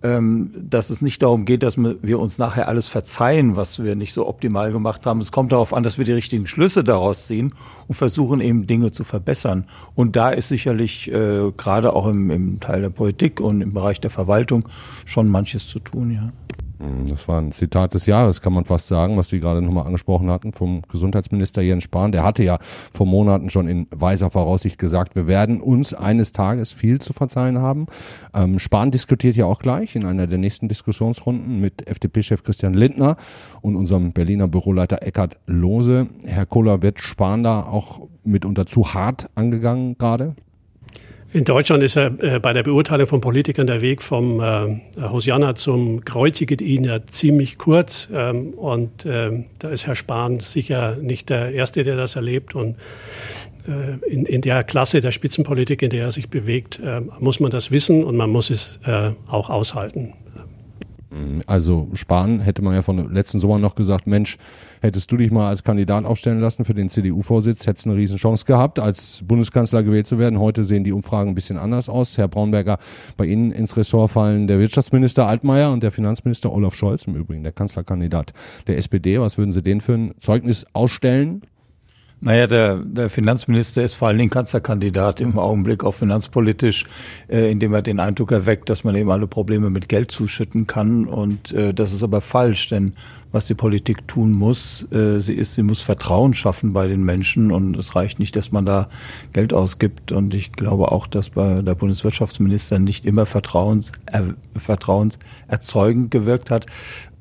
dass 0.00 0.90
es 0.90 1.02
nicht 1.02 1.22
darum 1.22 1.44
geht, 1.44 1.64
dass 1.64 1.76
wir 1.76 2.20
uns 2.20 2.38
nachher 2.38 2.68
alles 2.68 2.86
verzeihen, 2.86 3.56
was 3.56 3.82
wir 3.82 3.96
nicht 3.96 4.12
so 4.12 4.28
optimal 4.28 4.70
gemacht 4.70 5.06
haben. 5.06 5.20
Es 5.20 5.32
kommt 5.32 5.50
darauf 5.50 5.74
an, 5.74 5.82
dass 5.82 5.98
wir 5.98 6.04
die 6.04 6.12
richtigen 6.12 6.46
Schlüsse 6.46 6.84
daraus 6.84 7.26
ziehen 7.26 7.52
und 7.88 7.96
versuchen 7.96 8.40
eben 8.40 8.68
Dinge 8.68 8.92
zu 8.92 9.02
verbessern. 9.02 9.64
Und 9.96 10.14
da 10.14 10.30
ist 10.30 10.48
sicherlich 10.48 11.10
äh, 11.10 11.50
gerade 11.56 11.94
auch 11.94 12.06
im, 12.06 12.30
im 12.30 12.60
Teil 12.60 12.82
der 12.82 12.90
Politik 12.90 13.40
und 13.40 13.60
im 13.60 13.72
Bereich 13.72 14.00
der 14.00 14.10
Verwaltung 14.10 14.68
schon 15.04 15.28
manches 15.28 15.66
zu 15.66 15.80
tun, 15.80 16.12
ja. 16.12 16.32
Mhm, 16.78 17.06
das 17.06 17.26
war 17.26 17.40
ein 17.40 17.52
Zitat 17.52 17.94
des 17.94 18.06
Jahres, 18.06 18.40
kann 18.40 18.52
man 18.52 18.64
fast 18.64 18.86
sagen, 18.86 19.16
was 19.16 19.28
Sie 19.28 19.40
gerade 19.40 19.62
nochmal 19.62 19.86
angesprochen 19.86 20.30
hatten 20.30 20.52
vom 20.52 20.82
Gesundheitsminister 20.90 21.62
Jens 21.62 21.84
Spahn. 21.84 22.12
Der 22.12 22.22
hatte 22.22 22.44
ja 22.44 22.58
vor 22.92 23.06
Monaten 23.06 23.50
schon 23.50 23.68
in 23.68 23.86
weiser 23.90 24.30
Voraussicht 24.30 24.78
gesagt, 24.78 25.16
wir 25.16 25.26
werden 25.26 25.60
uns 25.60 25.94
eines 25.94 26.32
Tages 26.32 26.72
viel 26.72 27.00
zu 27.00 27.12
verzeihen 27.12 27.58
haben. 27.58 27.86
Ähm, 28.34 28.58
Spahn 28.58 28.90
diskutiert 28.90 29.36
ja 29.36 29.46
auch 29.46 29.58
gleich 29.58 29.96
in 29.96 30.04
einer 30.04 30.26
der 30.26 30.38
nächsten 30.38 30.68
Diskussionsrunden 30.68 31.60
mit 31.60 31.88
FDP-Chef 31.88 32.42
Christian 32.42 32.74
Lindner 32.74 33.16
und 33.60 33.76
unserem 33.76 34.12
Berliner 34.12 34.48
Büroleiter 34.48 35.02
Eckhard 35.02 35.38
Lohse. 35.46 36.08
Herr 36.24 36.46
Kohler, 36.46 36.82
wird 36.82 37.00
Spahn 37.00 37.42
da 37.42 37.62
auch 37.62 38.08
mitunter 38.24 38.66
zu 38.66 38.94
hart 38.94 39.30
angegangen 39.34 39.98
gerade? 39.98 40.36
In 41.30 41.44
Deutschland 41.44 41.82
ist 41.82 41.96
ja 41.96 42.06
äh, 42.06 42.38
bei 42.40 42.54
der 42.54 42.62
Beurteilung 42.62 43.06
von 43.06 43.20
Politikern 43.20 43.66
der 43.66 43.82
Weg 43.82 44.02
vom 44.02 44.40
äh, 44.40 44.80
Hosianna 44.98 45.54
zum 45.54 46.02
Kreuziget 46.02 46.62
ihn 46.62 46.84
ja 46.84 47.04
ziemlich 47.04 47.58
kurz. 47.58 48.08
Ähm, 48.14 48.54
und 48.54 49.04
ähm, 49.04 49.44
da 49.58 49.68
ist 49.68 49.86
Herr 49.86 49.94
Spahn 49.94 50.40
sicher 50.40 50.96
nicht 50.96 51.28
der 51.28 51.52
Erste, 51.52 51.82
der 51.82 51.96
das 51.96 52.16
erlebt. 52.16 52.54
Und 52.54 52.76
äh, 53.66 53.98
in, 54.10 54.24
in 54.24 54.40
der 54.40 54.64
Klasse 54.64 55.02
der 55.02 55.12
Spitzenpolitik, 55.12 55.82
in 55.82 55.90
der 55.90 56.04
er 56.04 56.12
sich 56.12 56.30
bewegt, 56.30 56.80
äh, 56.82 57.02
muss 57.20 57.40
man 57.40 57.50
das 57.50 57.70
wissen 57.70 58.04
und 58.04 58.16
man 58.16 58.30
muss 58.30 58.48
es 58.48 58.80
äh, 58.86 59.10
auch 59.28 59.50
aushalten. 59.50 60.14
Also 61.46 61.88
Spahn 61.94 62.40
hätte 62.40 62.62
man 62.62 62.74
ja 62.74 62.82
von 62.82 63.12
letzten 63.12 63.38
Sommer 63.38 63.58
noch 63.58 63.74
gesagt, 63.74 64.06
Mensch, 64.06 64.36
hättest 64.80 65.10
du 65.10 65.16
dich 65.16 65.30
mal 65.30 65.48
als 65.48 65.62
Kandidat 65.64 66.04
aufstellen 66.04 66.40
lassen 66.40 66.64
für 66.64 66.74
den 66.74 66.88
CDU-Vorsitz, 66.88 67.66
hättest 67.66 67.86
eine 67.86 67.96
Riesenchance 67.96 68.44
gehabt, 68.44 68.78
als 68.78 69.22
Bundeskanzler 69.26 69.82
gewählt 69.82 70.06
zu 70.06 70.18
werden. 70.18 70.38
Heute 70.38 70.64
sehen 70.64 70.84
die 70.84 70.92
Umfragen 70.92 71.30
ein 71.30 71.34
bisschen 71.34 71.58
anders 71.58 71.88
aus. 71.88 72.18
Herr 72.18 72.28
Braunberger, 72.28 72.78
bei 73.16 73.26
Ihnen 73.26 73.52
ins 73.52 73.76
Ressort 73.76 74.10
fallen 74.10 74.46
der 74.46 74.58
Wirtschaftsminister 74.58 75.26
Altmaier 75.26 75.70
und 75.70 75.82
der 75.82 75.92
Finanzminister 75.92 76.52
Olaf 76.52 76.74
Scholz, 76.74 77.04
im 77.04 77.16
Übrigen 77.16 77.42
der 77.42 77.52
Kanzlerkandidat 77.52 78.32
der 78.66 78.78
SPD. 78.78 79.20
Was 79.20 79.38
würden 79.38 79.52
Sie 79.52 79.62
denen 79.62 79.80
für 79.80 79.94
ein 79.94 80.14
Zeugnis 80.20 80.66
ausstellen? 80.72 81.42
Naja, 82.20 82.48
der, 82.48 82.76
der 82.76 83.10
Finanzminister 83.10 83.82
ist 83.82 83.94
vor 83.94 84.08
allen 84.08 84.18
Dingen 84.18 84.30
Kanzlerkandidat 84.30 85.20
im 85.20 85.38
Augenblick 85.38 85.84
auch 85.84 85.94
finanzpolitisch, 85.94 86.84
äh, 87.28 87.50
indem 87.50 87.72
er 87.74 87.82
den 87.82 88.00
Eindruck 88.00 88.32
erweckt, 88.32 88.68
dass 88.70 88.82
man 88.82 88.96
eben 88.96 89.10
alle 89.10 89.28
Probleme 89.28 89.70
mit 89.70 89.88
Geld 89.88 90.10
zuschütten 90.10 90.66
kann. 90.66 91.06
Und 91.06 91.52
äh, 91.52 91.72
das 91.72 91.92
ist 91.92 92.02
aber 92.02 92.20
falsch, 92.20 92.70
denn 92.70 92.94
was 93.32 93.46
die 93.46 93.54
Politik 93.54 94.08
tun 94.08 94.32
muss, 94.32 94.86
äh, 94.92 95.18
sie 95.18 95.34
ist, 95.34 95.54
sie 95.54 95.62
muss 95.62 95.80
Vertrauen 95.80 96.34
schaffen 96.34 96.72
bei 96.72 96.86
den 96.86 97.02
Menschen 97.02 97.52
und 97.52 97.76
es 97.76 97.94
reicht 97.94 98.18
nicht, 98.18 98.36
dass 98.36 98.52
man 98.52 98.64
da 98.64 98.88
Geld 99.32 99.52
ausgibt. 99.52 100.12
Und 100.12 100.34
ich 100.34 100.52
glaube 100.52 100.92
auch, 100.92 101.06
dass 101.06 101.30
bei 101.30 101.60
der 101.60 101.74
Bundeswirtschaftsminister 101.74 102.78
nicht 102.78 103.04
immer 103.04 103.22
äh, 103.22 104.22
vertrauenserzeugend 104.56 106.10
gewirkt 106.10 106.50
hat, 106.50 106.66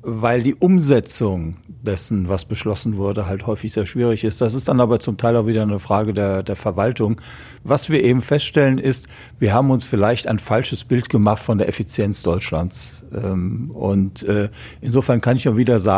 weil 0.02 0.42
die 0.42 0.54
Umsetzung 0.54 1.56
dessen, 1.82 2.28
was 2.28 2.44
beschlossen 2.44 2.96
wurde, 2.96 3.26
halt 3.26 3.46
häufig 3.46 3.72
sehr 3.72 3.86
schwierig 3.86 4.24
ist. 4.24 4.40
Das 4.40 4.54
ist 4.54 4.68
dann 4.68 4.80
aber 4.80 5.00
zum 5.00 5.16
Teil 5.16 5.36
auch 5.36 5.46
wieder 5.46 5.62
eine 5.62 5.78
Frage 5.78 6.14
der, 6.14 6.42
der 6.42 6.56
Verwaltung. 6.56 7.20
Was 7.64 7.88
wir 7.88 8.02
eben 8.02 8.20
feststellen 8.22 8.78
ist, 8.78 9.08
wir 9.38 9.52
haben 9.52 9.70
uns 9.70 9.84
vielleicht 9.84 10.26
ein 10.26 10.38
falsches 10.38 10.84
Bild 10.84 11.08
gemacht 11.08 11.42
von 11.42 11.58
der 11.58 11.68
Effizienz 11.68 12.22
Deutschlands. 12.22 13.02
Ähm, 13.14 13.70
und 13.72 14.22
äh, 14.22 14.48
insofern 14.80 15.20
kann 15.20 15.36
ich 15.36 15.48
auch 15.48 15.56
wieder 15.56 15.80
sagen, 15.80 15.97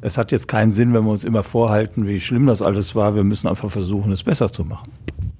es 0.00 0.18
hat 0.18 0.32
jetzt 0.32 0.48
keinen 0.48 0.72
Sinn, 0.72 0.94
wenn 0.94 1.04
wir 1.04 1.10
uns 1.10 1.24
immer 1.24 1.42
vorhalten, 1.42 2.06
wie 2.06 2.20
schlimm 2.20 2.46
das 2.46 2.62
alles 2.62 2.94
war. 2.94 3.14
Wir 3.14 3.24
müssen 3.24 3.48
einfach 3.48 3.70
versuchen, 3.70 4.12
es 4.12 4.22
besser 4.22 4.50
zu 4.50 4.64
machen. 4.64 4.90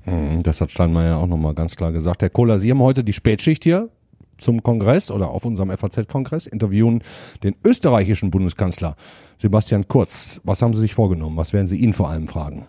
Hm, 0.04 0.42
das 0.42 0.60
hat 0.60 0.70
Steinmeier 0.70 1.16
auch 1.16 1.26
nochmal 1.26 1.54
ganz 1.54 1.76
klar 1.76 1.92
gesagt. 1.92 2.22
Herr 2.22 2.30
Kohler, 2.30 2.58
Sie 2.58 2.70
haben 2.70 2.80
heute 2.80 3.02
die 3.02 3.12
Spätschicht 3.12 3.64
hier 3.64 3.88
zum 4.38 4.62
Kongress 4.62 5.10
oder 5.10 5.30
auf 5.30 5.44
unserem 5.44 5.70
FAZ-Kongress, 5.70 6.46
interviewen 6.46 7.02
den 7.42 7.56
österreichischen 7.64 8.30
Bundeskanzler 8.30 8.96
Sebastian 9.36 9.88
Kurz. 9.88 10.40
Was 10.44 10.62
haben 10.62 10.74
Sie 10.74 10.80
sich 10.80 10.94
vorgenommen? 10.94 11.36
Was 11.36 11.52
werden 11.52 11.66
Sie 11.66 11.78
ihn 11.78 11.92
vor 11.92 12.08
allem 12.08 12.28
fragen? 12.28 12.66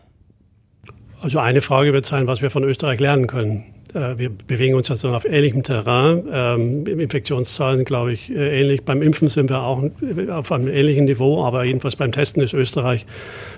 Also 1.21 1.39
eine 1.39 1.61
Frage 1.61 1.93
wird 1.93 2.05
sein, 2.05 2.27
was 2.27 2.41
wir 2.41 2.49
von 2.49 2.63
Österreich 2.63 2.99
lernen 2.99 3.27
können. 3.27 3.63
Äh, 3.97 4.19
wir 4.19 4.29
bewegen 4.29 4.75
uns 4.75 4.91
also 4.91 5.09
auf 5.09 5.25
ähnlichem 5.25 5.63
Terrain. 5.63 6.23
Ähm, 6.31 6.85
Infektionszahlen, 6.85 7.83
glaube 7.83 8.13
ich, 8.13 8.29
äh, 8.29 8.61
ähnlich. 8.61 8.83
Beim 8.83 9.01
Impfen 9.01 9.27
sind 9.27 9.49
wir 9.49 9.61
auch 9.61 9.83
auf 10.29 10.51
einem 10.51 10.67
ähnlichen 10.67 11.05
Niveau, 11.05 11.43
aber 11.43 11.63
jedenfalls 11.63 11.95
beim 11.95 12.11
Testen 12.11 12.43
ist 12.43 12.53
Österreich 12.53 13.05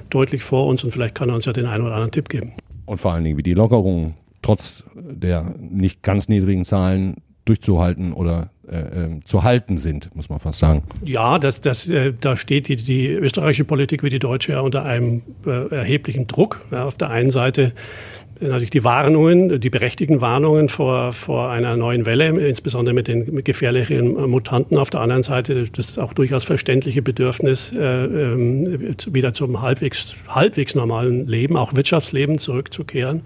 deutlich 0.10 0.44
vor 0.44 0.68
uns 0.68 0.84
und 0.84 0.92
vielleicht 0.92 1.16
kann 1.16 1.30
er 1.30 1.36
uns 1.36 1.46
ja 1.46 1.54
den 1.54 1.66
einen 1.66 1.84
oder 1.84 1.94
anderen 1.94 2.12
Tipp 2.12 2.30
geben. 2.30 2.54
Und 2.86 3.00
vor 3.00 3.14
allen 3.14 3.24
Dingen, 3.24 3.38
wie 3.38 3.44
die 3.44 3.54
Lockerungen 3.54 4.16
trotz 4.42 4.86
der 4.96 5.56
nicht 5.60 6.02
ganz 6.02 6.30
niedrigen 6.30 6.64
Zahlen 6.64 7.18
durchzuhalten 7.46 8.14
oder 8.14 8.52
äh, 8.70 8.78
äh, 8.78 9.20
zu 9.26 9.44
halten 9.44 9.80
sind, 9.80 10.16
muss 10.16 10.30
man 10.30 10.40
fast 10.40 10.60
sagen. 10.60 10.84
Ja, 11.04 11.40
das, 11.40 11.62
das, 11.62 11.90
äh, 11.90 12.14
da 12.20 12.38
steht 12.38 12.68
die, 12.68 12.76
die 12.76 13.08
österreichische 13.08 13.66
Politik 13.66 14.04
wie 14.04 14.10
die 14.10 14.20
deutsche 14.20 14.52
ja 14.52 14.60
unter 14.62 14.86
einem 14.86 15.24
äh, 15.48 15.74
erheblichen 15.76 16.28
Druck. 16.28 16.64
Ja, 16.70 16.86
auf 16.86 16.96
der 16.96 17.10
einen 17.10 17.32
Seite 17.32 17.74
natürlich 18.40 18.70
die 18.70 18.84
Warnungen, 18.84 19.60
die 19.60 19.70
berechtigten 19.70 20.22
Warnungen 20.22 20.70
vor, 20.70 21.12
vor 21.14 21.50
einer 21.50 21.76
neuen 21.76 22.06
Welle, 22.06 22.28
insbesondere 22.28 22.94
mit 22.94 23.08
den 23.08 23.34
mit 23.34 23.46
gefährlichen 23.46 24.14
Mutanten. 24.30 24.78
Auf 24.78 24.90
der 24.90 25.02
anderen 25.02 25.24
Seite 25.24 25.66
das 25.76 25.98
auch 25.98 26.14
durchaus 26.14 26.46
verständliche 26.46 27.02
Bedürfnis, 27.02 27.74
äh, 27.74 28.06
äh, 28.06 28.96
wieder 29.08 29.34
zum 29.34 29.62
halbwegs, 29.62 30.16
halbwegs 30.28 30.76
normalen 30.76 31.28
Leben, 31.28 31.58
auch 31.58 31.76
Wirtschaftsleben 31.76 32.38
zurückzukehren. 32.38 33.22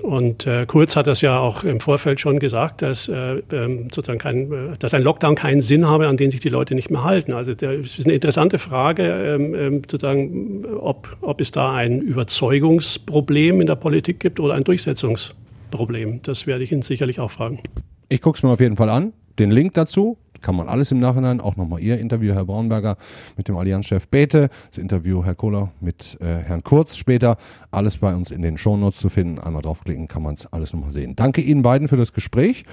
Und 0.00 0.46
äh, 0.46 0.66
Kurz 0.66 0.96
hat 0.96 1.06
das 1.06 1.20
ja 1.20 1.38
auch 1.38 1.64
im 1.64 1.80
Vorfeld 1.80 2.20
schon 2.20 2.38
gesagt, 2.38 2.82
dass 2.82 3.08
äh, 3.08 3.42
ähm, 3.52 3.88
sozusagen 3.92 4.18
kein, 4.18 4.52
äh, 4.52 4.78
dass 4.78 4.94
ein 4.94 5.02
Lockdown 5.02 5.34
keinen 5.34 5.60
Sinn 5.60 5.86
habe, 5.86 6.08
an 6.08 6.16
den 6.16 6.30
sich 6.30 6.40
die 6.40 6.48
Leute 6.48 6.74
nicht 6.74 6.90
mehr 6.90 7.04
halten. 7.04 7.32
Also 7.32 7.54
das 7.54 7.98
ist 7.98 8.06
eine 8.06 8.14
interessante 8.14 8.58
Frage, 8.58 9.02
ähm, 9.02 9.54
ähm, 9.54 9.82
sozusagen, 9.90 10.64
ob, 10.64 11.16
ob 11.20 11.40
es 11.40 11.52
da 11.52 11.72
ein 11.72 12.00
Überzeugungsproblem 12.00 13.60
in 13.60 13.66
der 13.66 13.76
Politik 13.76 14.20
gibt 14.20 14.40
oder 14.40 14.54
ein 14.54 14.64
Durchsetzungsproblem. 14.64 16.20
Das 16.22 16.46
werde 16.46 16.64
ich 16.64 16.72
ihn 16.72 16.82
sicherlich 16.82 17.20
auch 17.20 17.30
fragen. 17.30 17.60
Ich 18.08 18.20
gucke 18.22 18.36
es 18.36 18.42
mir 18.42 18.50
auf 18.50 18.60
jeden 18.60 18.76
Fall 18.76 18.88
an. 18.88 19.12
Den 19.38 19.50
Link 19.50 19.74
dazu 19.74 20.18
kann 20.40 20.56
man 20.56 20.68
alles 20.68 20.92
im 20.92 21.00
Nachhinein, 21.00 21.40
auch 21.40 21.56
nochmal 21.56 21.80
Ihr 21.80 21.98
Interview, 21.98 22.34
Herr 22.34 22.44
Braunberger, 22.44 22.96
mit 23.36 23.48
dem 23.48 23.56
Allianzchef 23.56 24.08
Bete, 24.08 24.50
das 24.68 24.78
Interview 24.78 25.24
Herr 25.24 25.34
Kohler 25.34 25.70
mit 25.80 26.18
äh, 26.20 26.38
Herrn 26.38 26.62
Kurz 26.62 26.96
später, 26.96 27.36
alles 27.70 27.98
bei 27.98 28.14
uns 28.14 28.30
in 28.30 28.42
den 28.42 28.58
Shownotes 28.58 29.00
zu 29.00 29.08
finden. 29.08 29.38
Einmal 29.38 29.62
draufklicken, 29.62 30.08
kann 30.08 30.22
man 30.22 30.34
es 30.34 30.46
alles 30.52 30.72
nochmal 30.72 30.90
sehen. 30.90 31.16
Danke 31.16 31.40
Ihnen 31.40 31.62
beiden 31.62 31.88
für 31.88 31.96
das 31.96 32.12
Gespräch. 32.12 32.64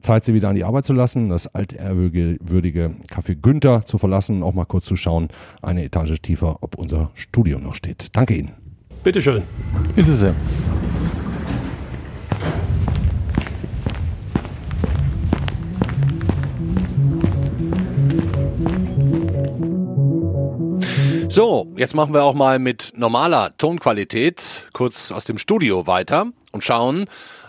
Zeit, 0.00 0.24
Sie 0.24 0.34
wieder 0.34 0.48
an 0.48 0.54
die 0.54 0.64
Arbeit 0.64 0.84
zu 0.84 0.92
lassen, 0.92 1.28
das 1.28 1.46
altehrwürdige 1.54 2.92
Café 3.10 3.34
Günther 3.34 3.84
zu 3.84 3.98
verlassen, 3.98 4.42
auch 4.42 4.54
mal 4.54 4.64
kurz 4.64 4.86
zu 4.86 4.96
schauen, 4.96 5.28
eine 5.62 5.84
Etage 5.84 6.20
tiefer, 6.20 6.58
ob 6.60 6.76
unser 6.76 7.10
Studio 7.14 7.58
noch 7.58 7.74
steht. 7.74 8.16
Danke 8.16 8.34
Ihnen. 8.34 8.52
Bitteschön. 9.04 9.42
Bitte 9.94 10.12
sehr. 10.12 10.34
So, 21.32 21.66
jetzt 21.76 21.94
machen 21.94 22.12
wir 22.12 22.24
auch 22.24 22.34
mal 22.34 22.58
mit 22.58 22.92
normaler 22.94 23.56
Tonqualität 23.56 24.66
kurz 24.74 25.10
aus 25.10 25.24
dem 25.24 25.38
Studio 25.38 25.86
weiter 25.86 26.26
und 26.52 26.62
schauen 26.62 27.06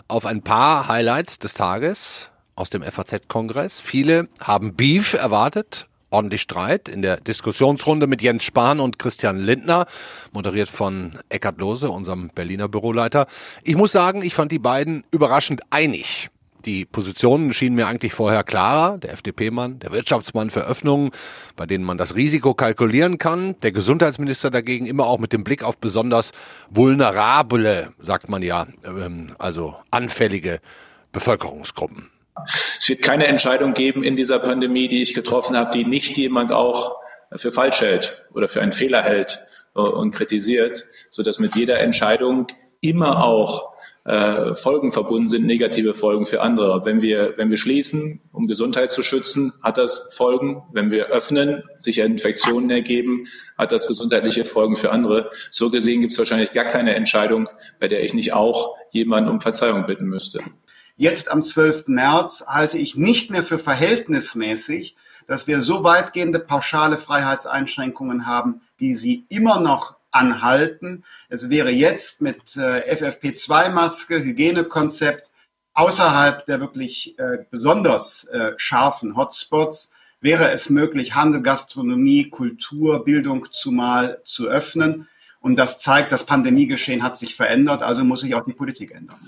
auf 0.08 0.24
ein 0.24 0.40
paar 0.40 0.88
Highlights 0.88 1.38
des 1.38 1.52
Tages 1.52 2.30
aus 2.54 2.70
dem 2.70 2.82
FAZ-Kongress. 2.82 3.80
Viele 3.80 4.30
haben 4.40 4.74
Beef 4.74 5.12
erwartet, 5.12 5.86
ordentlich 6.08 6.40
Streit 6.40 6.88
in 6.88 7.02
der 7.02 7.18
Diskussionsrunde 7.18 8.06
mit 8.06 8.22
Jens 8.22 8.44
Spahn 8.44 8.80
und 8.80 8.98
Christian 8.98 9.36
Lindner, 9.36 9.84
moderiert 10.32 10.70
von 10.70 11.18
Eckhard 11.28 11.58
Lose, 11.58 11.90
unserem 11.90 12.30
Berliner 12.30 12.68
Büroleiter. 12.68 13.26
Ich 13.64 13.76
muss 13.76 13.92
sagen, 13.92 14.22
ich 14.22 14.32
fand 14.32 14.50
die 14.50 14.58
beiden 14.58 15.04
überraschend 15.10 15.60
einig. 15.68 16.30
Die 16.64 16.86
Positionen 16.86 17.52
schienen 17.52 17.76
mir 17.76 17.86
eigentlich 17.86 18.14
vorher 18.14 18.42
klarer. 18.42 18.98
Der 18.98 19.12
FDP-Mann, 19.12 19.80
der 19.80 19.92
Wirtschaftsmann 19.92 20.50
für 20.50 20.66
Öffnungen, 20.66 21.10
bei 21.56 21.66
denen 21.66 21.84
man 21.84 21.98
das 21.98 22.14
Risiko 22.14 22.54
kalkulieren 22.54 23.18
kann. 23.18 23.56
Der 23.62 23.72
Gesundheitsminister 23.72 24.50
dagegen 24.50 24.86
immer 24.86 25.06
auch 25.06 25.18
mit 25.18 25.32
dem 25.32 25.44
Blick 25.44 25.62
auf 25.62 25.76
besonders 25.76 26.32
vulnerable, 26.70 27.92
sagt 27.98 28.28
man 28.28 28.42
ja, 28.42 28.66
ähm, 28.84 29.26
also 29.38 29.76
anfällige 29.90 30.60
Bevölkerungsgruppen. 31.12 32.10
Es 32.78 32.88
wird 32.88 33.02
keine 33.02 33.26
Entscheidung 33.26 33.74
geben 33.74 34.02
in 34.02 34.16
dieser 34.16 34.38
Pandemie, 34.38 34.88
die 34.88 35.02
ich 35.02 35.14
getroffen 35.14 35.56
habe, 35.56 35.70
die 35.70 35.84
nicht 35.84 36.16
jemand 36.16 36.50
auch 36.50 36.96
für 37.36 37.50
falsch 37.50 37.80
hält 37.80 38.24
oder 38.32 38.48
für 38.48 38.62
einen 38.62 38.72
Fehler 38.72 39.02
hält 39.02 39.38
äh, 39.76 39.80
und 39.80 40.12
kritisiert, 40.12 40.84
so 41.10 41.22
dass 41.22 41.38
mit 41.38 41.56
jeder 41.56 41.80
Entscheidung 41.80 42.46
immer 42.80 43.22
auch 43.22 43.73
äh, 44.04 44.54
Folgen 44.54 44.92
verbunden 44.92 45.28
sind, 45.28 45.46
negative 45.46 45.94
Folgen 45.94 46.26
für 46.26 46.42
andere. 46.42 46.84
Wenn 46.84 47.00
wir, 47.00 47.34
wenn 47.36 47.50
wir 47.50 47.56
schließen, 47.56 48.20
um 48.32 48.46
Gesundheit 48.46 48.90
zu 48.90 49.02
schützen, 49.02 49.52
hat 49.62 49.78
das 49.78 50.12
Folgen. 50.14 50.62
Wenn 50.72 50.90
wir 50.90 51.06
öffnen, 51.06 51.62
sich 51.76 51.98
Infektionen 51.98 52.70
ergeben, 52.70 53.24
hat 53.56 53.72
das 53.72 53.88
gesundheitliche 53.88 54.44
Folgen 54.44 54.76
für 54.76 54.92
andere. 54.92 55.30
So 55.50 55.70
gesehen 55.70 56.02
gibt 56.02 56.12
es 56.12 56.18
wahrscheinlich 56.18 56.52
gar 56.52 56.66
keine 56.66 56.94
Entscheidung, 56.94 57.48
bei 57.80 57.88
der 57.88 58.04
ich 58.04 58.12
nicht 58.12 58.34
auch 58.34 58.76
jemanden 58.90 59.30
um 59.30 59.40
Verzeihung 59.40 59.86
bitten 59.86 60.04
müsste. 60.04 60.40
Jetzt 60.96 61.30
am 61.30 61.42
12. 61.42 61.88
März 61.88 62.44
halte 62.46 62.78
ich 62.78 62.96
nicht 62.96 63.30
mehr 63.30 63.42
für 63.42 63.58
verhältnismäßig, 63.58 64.96
dass 65.26 65.46
wir 65.46 65.60
so 65.60 65.82
weitgehende 65.82 66.38
pauschale 66.38 66.98
Freiheitseinschränkungen 66.98 68.26
haben, 68.26 68.60
wie 68.76 68.94
sie 68.94 69.24
immer 69.28 69.60
noch 69.60 69.96
anhalten. 70.14 71.04
Es 71.28 71.50
wäre 71.50 71.70
jetzt 71.70 72.22
mit 72.22 72.56
äh, 72.56 72.94
FFP2-Maske, 72.94 74.22
Hygienekonzept 74.22 75.30
außerhalb 75.74 76.46
der 76.46 76.60
wirklich 76.60 77.18
äh, 77.18 77.38
besonders 77.50 78.24
äh, 78.24 78.52
scharfen 78.56 79.16
Hotspots 79.16 79.90
wäre 80.20 80.50
es 80.52 80.70
möglich, 80.70 81.14
Handel, 81.14 81.42
Gastronomie, 81.42 82.30
Kultur, 82.30 83.04
Bildung 83.04 83.48
zumal 83.50 84.22
zu 84.24 84.48
öffnen. 84.48 85.06
Und 85.44 85.56
das 85.56 85.78
zeigt, 85.78 86.10
das 86.10 86.24
Pandemiegeschehen 86.24 87.02
hat 87.02 87.18
sich 87.18 87.34
verändert, 87.34 87.82
also 87.82 88.02
muss 88.02 88.22
sich 88.22 88.34
auch 88.34 88.46
die 88.46 88.54
Politik 88.54 88.92
ändern. 88.92 89.18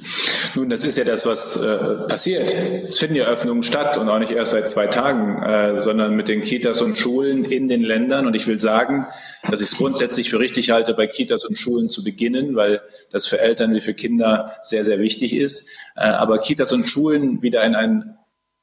Nun, 0.54 0.70
das 0.70 0.82
ist 0.82 0.96
ja 0.96 1.04
das, 1.04 1.26
was 1.26 1.60
äh, 1.60 2.08
passiert. 2.08 2.56
Es 2.80 2.98
finden 2.98 3.16
ja 3.16 3.26
Öffnungen 3.26 3.62
statt 3.62 3.98
und 3.98 4.08
auch 4.08 4.18
nicht 4.18 4.32
erst 4.32 4.52
seit 4.52 4.66
zwei 4.66 4.86
Tagen, 4.86 5.42
äh, 5.42 5.78
sondern 5.78 6.16
mit 6.16 6.28
den 6.28 6.40
Kitas 6.40 6.80
und 6.80 6.96
Schulen 6.96 7.44
in 7.44 7.68
den 7.68 7.82
Ländern. 7.82 8.26
Und 8.26 8.32
ich 8.32 8.46
will 8.46 8.58
sagen, 8.58 9.04
dass 9.50 9.60
ich 9.60 9.68
es 9.72 9.76
grundsätzlich 9.76 10.30
für 10.30 10.38
richtig 10.38 10.70
halte, 10.70 10.94
bei 10.94 11.06
Kitas 11.06 11.44
und 11.44 11.58
Schulen 11.58 11.90
zu 11.90 12.02
beginnen, 12.02 12.56
weil 12.56 12.80
das 13.10 13.26
für 13.26 13.38
Eltern 13.38 13.74
wie 13.74 13.82
für 13.82 13.92
Kinder 13.92 14.56
sehr, 14.62 14.84
sehr 14.84 14.98
wichtig 15.00 15.36
ist. 15.36 15.68
Äh, 15.96 16.04
aber 16.04 16.38
Kitas 16.38 16.72
und 16.72 16.84
Schulen 16.84 17.42
wieder 17.42 17.62
in 17.62 17.74
ein 17.74 18.16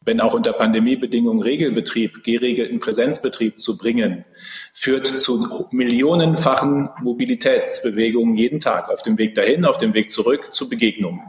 wenn 0.06 0.20
auch 0.20 0.34
unter 0.34 0.54
Pandemiebedingungen 0.54 1.42
Regelbetrieb, 1.42 2.24
geregelten 2.24 2.80
Präsenzbetrieb 2.80 3.60
zu 3.60 3.78
bringen, 3.78 4.26
führt 4.74 5.08
zu 5.08 5.68
millionenfachen 5.72 6.89
Mobilitätsbewegungen 7.02 8.36
jeden 8.36 8.60
Tag 8.60 8.89
auf 8.89 9.02
dem 9.02 9.18
Weg 9.18 9.36
dahin, 9.36 9.66
auf 9.66 9.78
dem 9.78 9.94
Weg 9.94 10.10
zurück 10.10 10.54
zu 10.54 10.70
Begegnungen. 10.70 11.22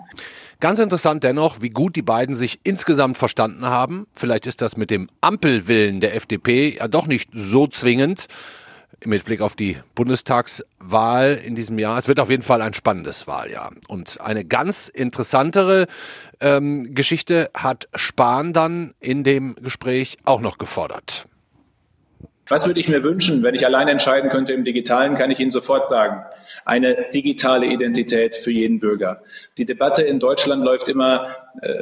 Ganz 0.61 0.79
interessant 0.79 1.25
dennoch, 1.25 1.61
wie 1.61 1.71
gut 1.71 1.97
die 1.97 2.03
beiden 2.03 2.35
sich 2.35 2.61
insgesamt 2.63 3.19
verstanden 3.19 3.67
haben. 3.67 4.07
Vielleicht 4.15 4.47
ist 4.47 4.63
das 4.63 4.77
mit 4.77 4.91
dem 4.91 5.09
Ampelwillen 5.21 6.01
der 6.01 6.15
FDP 6.15 6.77
ja 6.79 6.89
doch 6.89 7.07
nicht 7.07 7.29
so 7.33 7.67
zwingend 7.67 8.29
mit 9.05 9.25
Blick 9.25 9.41
auf 9.41 9.55
die 9.57 9.77
Bundestagswahl 9.95 11.41
in 11.45 11.55
diesem 11.55 11.79
Jahr. 11.79 11.99
Es 11.99 12.09
wird 12.09 12.21
auf 12.21 12.31
jeden 12.31 12.43
Fall 12.43 12.63
ein 12.63 12.75
spannendes 12.75 13.27
Wahljahr. 13.27 13.73
Und 13.89 14.21
eine 14.21 14.45
ganz 14.45 14.89
interessantere 14.89 15.87
ähm, 16.45 16.95
Geschichte 16.95 17.51
hat 17.55 17.89
Spahn 17.95 18.53
dann 18.53 18.95
in 19.01 19.25
dem 19.25 19.57
Gespräch 19.57 20.19
auch 20.25 20.41
noch 20.41 20.59
gefordert. 20.59 21.25
Was 22.47 22.67
würde 22.67 22.79
ich 22.79 22.89
mir 22.91 23.03
wünschen, 23.03 23.43
wenn 23.43 23.55
ich 23.55 23.65
allein 23.65 23.89
entscheiden 23.89 24.29
könnte 24.29 24.53
im 24.53 24.65
Digitalen, 24.65 25.15
kann 25.15 25.31
ich 25.31 25.41
Ihnen 25.41 25.49
sofort 25.49 25.87
sagen. 25.87 26.23
Eine 26.67 27.09
digitale 27.15 27.65
Identität 27.65 28.35
für 28.37 28.51
jeden 28.51 28.81
Bürger. 28.81 29.23
Die 29.57 29.65
Debatte 29.65 30.03
in 30.03 30.19
Deutschland 30.19 30.63
läuft 30.63 30.91
immer 30.91 31.27
äh, 31.63 31.73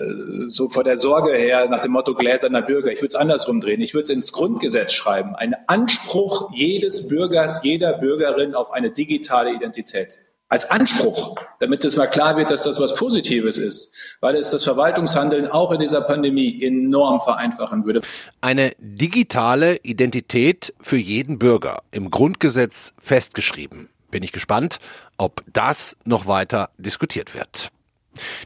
so 0.47 0.69
vor 0.69 0.85
der 0.85 0.97
Sorge 0.97 1.33
her 1.37 1.69
nach 1.69 1.81
dem 1.81 1.91
Motto 1.91 2.15
gläserner 2.15 2.63
Bürger. 2.63 2.93
Ich 2.93 2.99
würde 2.99 3.09
es 3.09 3.17
andersrum 3.17 3.61
drehen. 3.61 3.81
Ich 3.81 3.93
würde 3.93 4.05
es 4.05 4.11
ins 4.11 4.31
Grundgesetz 4.31 4.93
schreiben. 4.93 5.35
Ein 5.35 5.57
Anspruch 5.67 6.53
jedes 6.55 7.09
Bürgers, 7.09 7.65
jeder 7.65 7.95
Bürgerin 7.95 8.55
auf 8.55 8.71
eine 8.71 8.93
digitale 8.93 9.53
Identität 9.53 10.19
als 10.53 10.71
Anspruch, 10.71 11.37
damit 11.61 11.83
es 11.83 11.97
mal 11.97 12.09
klar 12.09 12.37
wird, 12.37 12.51
dass 12.51 12.65
das 12.65 12.79
was 12.79 12.95
Positives 12.95 13.57
ist, 13.57 13.95
weil 14.21 14.37
es 14.37 14.51
das 14.51 14.63
Verwaltungshandeln 14.65 15.49
auch 15.49 15.73
in 15.73 15.81
dieser 15.81 16.03
Pandemie 16.03 16.63
enorm 16.63 17.21
vereinfachen 17.21 17.87
würde. 17.87 18.03
Eine 18.43 18.73
digitale 18.79 19.77
Identität 19.77 20.75
für 20.83 20.99
jeden 20.99 21.39
Bürger 21.39 21.83
im 21.91 22.11
Grundgesetz 22.11 22.93
festgeschrieben. 22.99 23.89
Bin 24.11 24.23
ich 24.23 24.31
gespannt, 24.31 24.77
ob 25.17 25.43
das 25.51 25.97
noch 26.05 26.27
weiter 26.27 26.69
diskutiert 26.77 27.35
wird. 27.35 27.71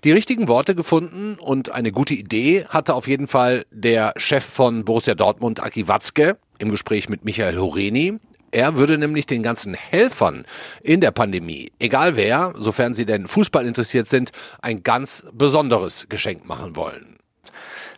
Die 0.04 0.12
richtigen 0.12 0.46
Worte 0.46 0.76
gefunden 0.76 1.36
und 1.40 1.72
eine 1.72 1.90
gute 1.90 2.14
Idee 2.14 2.66
hatte 2.68 2.94
auf 2.94 3.08
jeden 3.08 3.26
Fall 3.26 3.66
der 3.72 4.12
Chef 4.16 4.44
von 4.44 4.84
Borussia 4.84 5.16
Dortmund, 5.16 5.60
Aki 5.60 5.88
Watzke, 5.88 6.38
im 6.58 6.70
Gespräch 6.70 7.08
mit 7.08 7.24
Michael 7.24 7.58
Horeni. 7.58 8.20
Er 8.50 8.76
würde 8.76 8.98
nämlich 8.98 9.26
den 9.26 9.42
ganzen 9.42 9.74
Helfern 9.74 10.46
in 10.82 11.00
der 11.00 11.10
Pandemie, 11.10 11.72
egal 11.78 12.16
wer, 12.16 12.54
sofern 12.56 12.94
sie 12.94 13.06
denn 13.06 13.26
Fußball 13.26 13.66
interessiert 13.66 14.08
sind, 14.08 14.32
ein 14.62 14.82
ganz 14.82 15.26
besonderes 15.32 16.06
Geschenk 16.08 16.46
machen 16.46 16.76
wollen. 16.76 17.16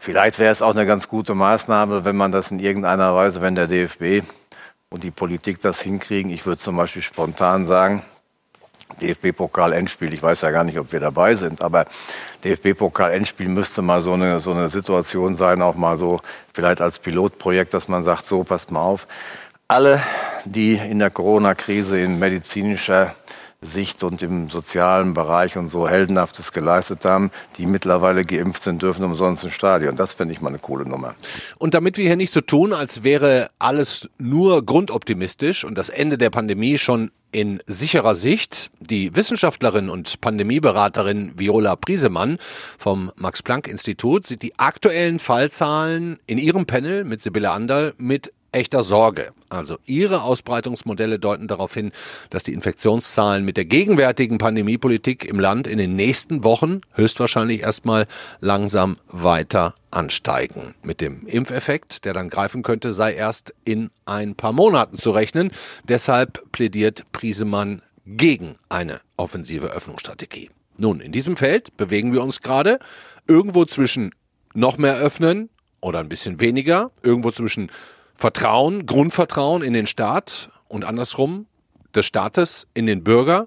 Vielleicht 0.00 0.38
wäre 0.38 0.52
es 0.52 0.62
auch 0.62 0.74
eine 0.74 0.86
ganz 0.86 1.08
gute 1.08 1.34
Maßnahme, 1.34 2.04
wenn 2.04 2.16
man 2.16 2.32
das 2.32 2.50
in 2.50 2.60
irgendeiner 2.60 3.14
Weise, 3.14 3.40
wenn 3.40 3.54
der 3.54 3.66
DFB 3.66 4.22
und 4.90 5.02
die 5.02 5.10
Politik 5.10 5.60
das 5.60 5.80
hinkriegen. 5.80 6.30
Ich 6.30 6.46
würde 6.46 6.58
zum 6.58 6.76
Beispiel 6.76 7.02
spontan 7.02 7.66
sagen, 7.66 8.04
DFB-Pokal-Endspiel, 9.00 10.14
ich 10.14 10.22
weiß 10.22 10.40
ja 10.42 10.50
gar 10.50 10.64
nicht, 10.64 10.78
ob 10.78 10.92
wir 10.92 11.00
dabei 11.00 11.34
sind, 11.34 11.60
aber 11.60 11.86
DFB-Pokal-Endspiel 12.44 13.48
müsste 13.48 13.82
mal 13.82 14.00
so 14.00 14.12
eine, 14.12 14.40
so 14.40 14.52
eine 14.52 14.68
Situation 14.68 15.36
sein, 15.36 15.62
auch 15.62 15.74
mal 15.74 15.96
so 15.98 16.20
vielleicht 16.52 16.80
als 16.80 16.98
Pilotprojekt, 16.98 17.74
dass 17.74 17.88
man 17.88 18.02
sagt, 18.02 18.24
so, 18.24 18.44
passt 18.44 18.70
mal 18.70 18.80
auf, 18.80 19.06
alle, 19.68 20.02
die 20.46 20.74
in 20.74 20.98
der 20.98 21.10
Corona-Krise 21.10 22.00
in 22.00 22.18
medizinischer 22.18 23.14
Sicht 23.60 24.02
und 24.02 24.22
im 24.22 24.48
sozialen 24.48 25.14
Bereich 25.14 25.58
und 25.58 25.68
so 25.68 25.88
Heldenhaftes 25.88 26.52
geleistet 26.52 27.04
haben, 27.04 27.30
die 27.58 27.66
mittlerweile 27.66 28.24
geimpft 28.24 28.62
sind, 28.62 28.80
dürfen 28.80 29.04
umsonst 29.04 29.44
ins 29.44 29.52
Stadion. 29.52 29.96
Das 29.96 30.14
finde 30.14 30.32
ich 30.32 30.40
mal 30.40 30.48
eine 30.48 30.58
coole 30.58 30.86
Nummer. 30.86 31.16
Und 31.58 31.74
damit 31.74 31.98
wir 31.98 32.06
hier 32.06 32.16
nicht 32.16 32.32
so 32.32 32.40
tun, 32.40 32.72
als 32.72 33.02
wäre 33.02 33.48
alles 33.58 34.08
nur 34.18 34.64
grundoptimistisch 34.64 35.64
und 35.64 35.76
das 35.76 35.88
Ende 35.88 36.16
der 36.16 36.30
Pandemie 36.30 36.78
schon 36.78 37.10
in 37.30 37.60
sicherer 37.66 38.14
Sicht. 38.14 38.70
Die 38.80 39.14
Wissenschaftlerin 39.14 39.90
und 39.90 40.20
Pandemieberaterin 40.20 41.32
Viola 41.36 41.76
Priesemann 41.76 42.38
vom 42.78 43.12
Max-Planck-Institut 43.16 44.26
sieht 44.26 44.42
die 44.42 44.58
aktuellen 44.58 45.18
Fallzahlen 45.18 46.20
in 46.26 46.38
ihrem 46.38 46.64
Panel 46.64 47.04
mit 47.04 47.20
Sibylle 47.20 47.50
Anderl 47.50 47.92
mit 47.98 48.32
echter 48.52 48.82
Sorge. 48.82 49.32
Also 49.48 49.78
ihre 49.86 50.22
Ausbreitungsmodelle 50.22 51.18
deuten 51.18 51.48
darauf 51.48 51.74
hin, 51.74 51.92
dass 52.30 52.44
die 52.44 52.52
Infektionszahlen 52.52 53.44
mit 53.44 53.56
der 53.56 53.64
gegenwärtigen 53.64 54.38
Pandemiepolitik 54.38 55.24
im 55.24 55.40
Land 55.40 55.66
in 55.66 55.78
den 55.78 55.96
nächsten 55.96 56.44
Wochen 56.44 56.80
höchstwahrscheinlich 56.94 57.62
erstmal 57.62 58.06
langsam 58.40 58.96
weiter 59.08 59.74
ansteigen. 59.90 60.74
Mit 60.82 61.00
dem 61.00 61.26
Impfeffekt, 61.26 62.04
der 62.04 62.14
dann 62.14 62.28
greifen 62.28 62.62
könnte, 62.62 62.92
sei 62.92 63.14
erst 63.14 63.54
in 63.64 63.90
ein 64.04 64.34
paar 64.34 64.52
Monaten 64.52 64.98
zu 64.98 65.10
rechnen. 65.10 65.50
Deshalb 65.84 66.50
plädiert 66.52 67.04
Priesemann 67.12 67.82
gegen 68.06 68.56
eine 68.68 69.00
offensive 69.16 69.68
Öffnungsstrategie. 69.68 70.50
Nun, 70.76 71.00
in 71.00 71.12
diesem 71.12 71.36
Feld 71.36 71.76
bewegen 71.76 72.12
wir 72.12 72.22
uns 72.22 72.40
gerade 72.40 72.78
irgendwo 73.26 73.64
zwischen 73.64 74.14
noch 74.54 74.78
mehr 74.78 74.96
öffnen 74.96 75.50
oder 75.80 76.00
ein 76.00 76.08
bisschen 76.08 76.40
weniger, 76.40 76.90
irgendwo 77.02 77.30
zwischen 77.30 77.70
Vertrauen, 78.18 78.84
Grundvertrauen 78.84 79.62
in 79.62 79.72
den 79.72 79.86
Staat 79.86 80.50
und 80.66 80.84
andersrum 80.84 81.46
des 81.94 82.04
Staates 82.04 82.66
in 82.74 82.86
den 82.86 83.04
Bürger. 83.04 83.46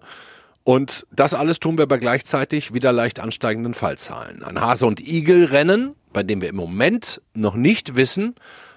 Und 0.64 1.06
das 1.12 1.34
alles 1.34 1.60
tun 1.60 1.78
wir 1.78 1.88
bei 1.88 1.98
gleichzeitig 1.98 2.74
wieder 2.74 2.94
leicht 2.94 3.20
ansteigenden 3.20 3.74
Fallzahlen. 3.74 4.44
Ein 4.44 4.62
Hase- 4.62 4.86
und 4.86 5.06
Igel-Rennen, 5.06 5.96
bei 6.14 6.24
dem 6.24 6.42
wir 6.42 6.48
im 6.48 6.56
Moment 6.56 7.22
noch 7.34 7.56
nicht 7.56 7.98
wissen, 7.98 8.36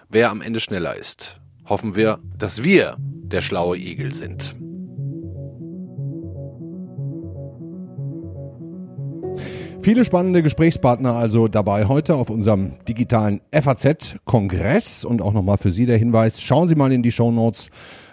wer 0.09 0.31
am 0.31 0.43
Ende 0.43 0.59
schneller 0.59 0.97
ist. 0.97 1.41
Hoffen 1.67 1.95
wir, 1.95 2.19
dass 2.37 2.65
wir 2.65 2.97
der 2.99 3.41
schlaue 3.41 3.77
Igel 3.77 4.13
sind. 4.15 4.57
Viele 9.85 10.07
spannende 10.07 10.43
Gesprächspartner 10.43 11.15
also 11.15 11.47
dabei 11.47 11.85
heute 11.85 12.15
auf 12.15 12.31
unserem 12.31 12.73
digitalen 12.89 13.43
FAZ-Kongress 13.53 15.05
und 15.05 15.21
auch 15.21 15.35
nochmal 15.35 15.59
für 15.59 15.73
Sie 15.73 15.85
der 15.85 15.99
Hinweis, 15.99 16.41
schauen 16.41 16.69
Sie 16.69 16.75
mal 16.75 16.91
in 16.91 17.03
die 17.03 17.13
Show 17.13 17.31
Notes, 17.31 17.69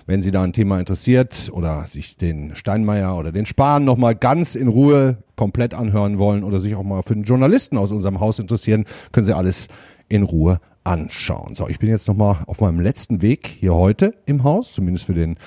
wenn 0.05 0.21
Sie 0.21 0.31
da 0.31 0.43
ein 0.43 0.51
Thema 0.51 0.79
interessiert 0.79 1.49
oder 1.53 1.85
sich 1.85 2.17
den 2.17 2.55
Steinmeier 2.55 3.15
oder 3.15 3.31
den 3.31 3.45
Spahn 3.45 3.85
nochmal 3.85 4.15
ganz 4.15 4.55
in 4.55 4.67
Ruhe 4.67 5.19
komplett 5.37 5.73
anhören 5.73 6.19
wollen 6.19 6.43
oder 6.43 6.59
sich 6.59 6.75
auch 6.75 6.83
mal 6.83 7.03
für 7.03 7.13
den 7.13 7.23
Journalisten 7.23 7.77
aus 7.77 7.91
unserem 7.91 8.19
Haus 8.19 8.37
interessieren, 8.37 8.83
können 9.13 9.25
Sie 9.25 9.33
alles 9.33 9.69
in 10.09 10.23
Ruhe 10.23 10.59
anschauen. 10.83 11.55
So, 11.55 11.69
ich 11.69 11.79
bin 11.79 11.87
jetzt 11.87 12.09
nochmal 12.09 12.39
auf 12.47 12.59
meinem 12.59 12.81
letzten 12.81 13.21
Weg 13.21 13.47
hier 13.47 13.75
heute 13.75 14.13
im 14.25 14.43
Haus, 14.43 14.73
zumindest 14.73 15.05
für 15.05 15.13
den 15.13 15.37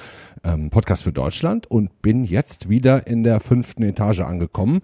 ähm, 0.42 0.70
Podcast 0.70 1.02
für 1.02 1.12
Deutschland 1.12 1.70
und 1.70 2.00
bin 2.00 2.24
jetzt 2.24 2.70
wieder 2.70 3.06
in 3.06 3.24
der 3.24 3.40
fünften 3.40 3.82
Etage 3.82 4.20
angekommen 4.20 4.80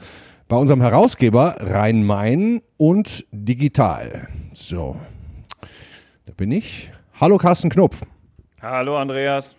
bei 0.50 0.56
unserem 0.56 0.80
Herausgeber 0.80 1.58
Rhein-Main 1.60 2.60
und 2.76 3.24
Digital. 3.30 4.26
So, 4.52 4.96
da 6.26 6.32
bin 6.36 6.50
ich. 6.50 6.90
Hallo 7.20 7.38
Carsten 7.38 7.70
Knopp. 7.70 7.96
Hallo 8.60 8.98
Andreas. 8.98 9.56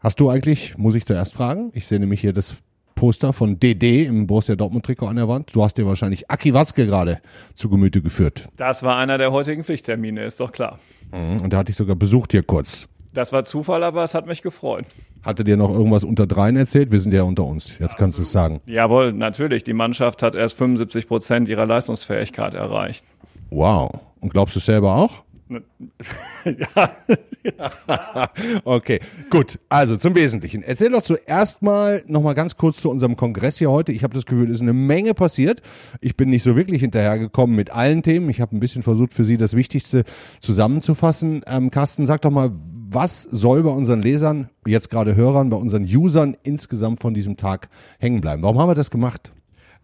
Hast 0.00 0.18
du 0.18 0.30
eigentlich, 0.30 0.76
muss 0.78 0.96
ich 0.96 1.06
zuerst 1.06 1.32
fragen, 1.34 1.70
ich 1.74 1.86
sehe 1.86 2.00
nämlich 2.00 2.20
hier 2.20 2.32
das 2.32 2.56
Poster 2.96 3.32
von 3.32 3.60
DD 3.60 4.04
im 4.04 4.26
Borussia 4.26 4.56
Dortmund 4.56 4.84
Trikot 4.84 5.06
an 5.06 5.14
der 5.14 5.28
Wand. 5.28 5.54
Du 5.54 5.62
hast 5.62 5.78
dir 5.78 5.86
wahrscheinlich 5.86 6.28
Aki 6.28 6.54
Watzke 6.54 6.84
gerade 6.84 7.20
zu 7.54 7.68
Gemüte 7.68 8.02
geführt. 8.02 8.48
Das 8.56 8.82
war 8.82 8.96
einer 8.96 9.16
der 9.16 9.30
heutigen 9.30 9.62
Pflichttermine, 9.62 10.24
ist 10.24 10.40
doch 10.40 10.50
klar. 10.50 10.80
Mhm, 11.12 11.40
und 11.40 11.52
da 11.52 11.58
hatte 11.58 11.70
ich 11.70 11.76
sogar 11.76 11.94
besucht 11.94 12.32
hier 12.32 12.42
kurz. 12.42 12.88
Das 13.14 13.32
war 13.32 13.44
Zufall, 13.44 13.84
aber 13.84 14.04
es 14.04 14.14
hat 14.14 14.26
mich 14.26 14.40
gefreut. 14.40 14.86
Hatte 15.22 15.44
dir 15.44 15.56
noch 15.56 15.70
irgendwas 15.70 16.02
unter 16.02 16.26
dreien 16.26 16.56
erzählt? 16.56 16.90
Wir 16.92 16.98
sind 16.98 17.12
ja 17.12 17.22
unter 17.22 17.44
uns. 17.44 17.78
Jetzt 17.78 17.96
kannst 17.98 18.16
du 18.18 18.22
es 18.22 18.32
sagen. 18.32 18.60
Jawohl, 18.64 19.12
natürlich. 19.12 19.64
Die 19.64 19.74
Mannschaft 19.74 20.22
hat 20.22 20.34
erst 20.34 20.56
75 20.56 21.08
Prozent 21.08 21.48
ihrer 21.48 21.66
Leistungsfähigkeit 21.66 22.54
erreicht. 22.54 23.04
Wow. 23.50 24.00
Und 24.20 24.32
glaubst 24.32 24.54
du 24.56 24.60
es 24.60 24.66
selber 24.66 24.96
auch? 24.96 25.22
ja. 26.44 26.96
okay, 28.64 29.00
gut. 29.30 29.58
Also 29.68 29.96
zum 29.96 30.14
Wesentlichen. 30.14 30.62
Erzähl 30.62 30.90
doch 30.90 31.02
zuerst 31.02 31.62
mal 31.62 32.02
noch 32.06 32.22
mal 32.22 32.34
ganz 32.34 32.56
kurz 32.56 32.80
zu 32.80 32.90
unserem 32.90 33.16
Kongress 33.16 33.58
hier 33.58 33.70
heute. 33.70 33.92
Ich 33.92 34.04
habe 34.04 34.14
das 34.14 34.26
Gefühl, 34.26 34.50
es 34.50 34.58
ist 34.58 34.62
eine 34.62 34.72
Menge 34.72 35.14
passiert. 35.14 35.60
Ich 36.00 36.16
bin 36.16 36.30
nicht 36.30 36.42
so 36.42 36.56
wirklich 36.56 36.80
hinterhergekommen 36.80 37.54
mit 37.56 37.70
allen 37.70 38.02
Themen. 38.02 38.30
Ich 38.30 38.40
habe 38.40 38.56
ein 38.56 38.60
bisschen 38.60 38.82
versucht, 38.82 39.12
für 39.12 39.24
Sie 39.24 39.36
das 39.36 39.54
Wichtigste 39.54 40.04
zusammenzufassen. 40.40 41.42
Ähm, 41.46 41.70
Carsten, 41.70 42.06
sag 42.06 42.22
doch 42.22 42.30
mal, 42.30 42.52
was 42.94 43.22
soll 43.22 43.62
bei 43.62 43.70
unseren 43.70 44.02
Lesern, 44.02 44.50
jetzt 44.66 44.90
gerade 44.90 45.16
Hörern, 45.16 45.50
bei 45.50 45.56
unseren 45.56 45.84
Usern 45.84 46.36
insgesamt 46.42 47.00
von 47.00 47.14
diesem 47.14 47.36
Tag 47.36 47.68
hängen 47.98 48.20
bleiben? 48.20 48.42
Warum 48.42 48.58
haben 48.58 48.68
wir 48.68 48.74
das 48.74 48.90
gemacht? 48.90 49.32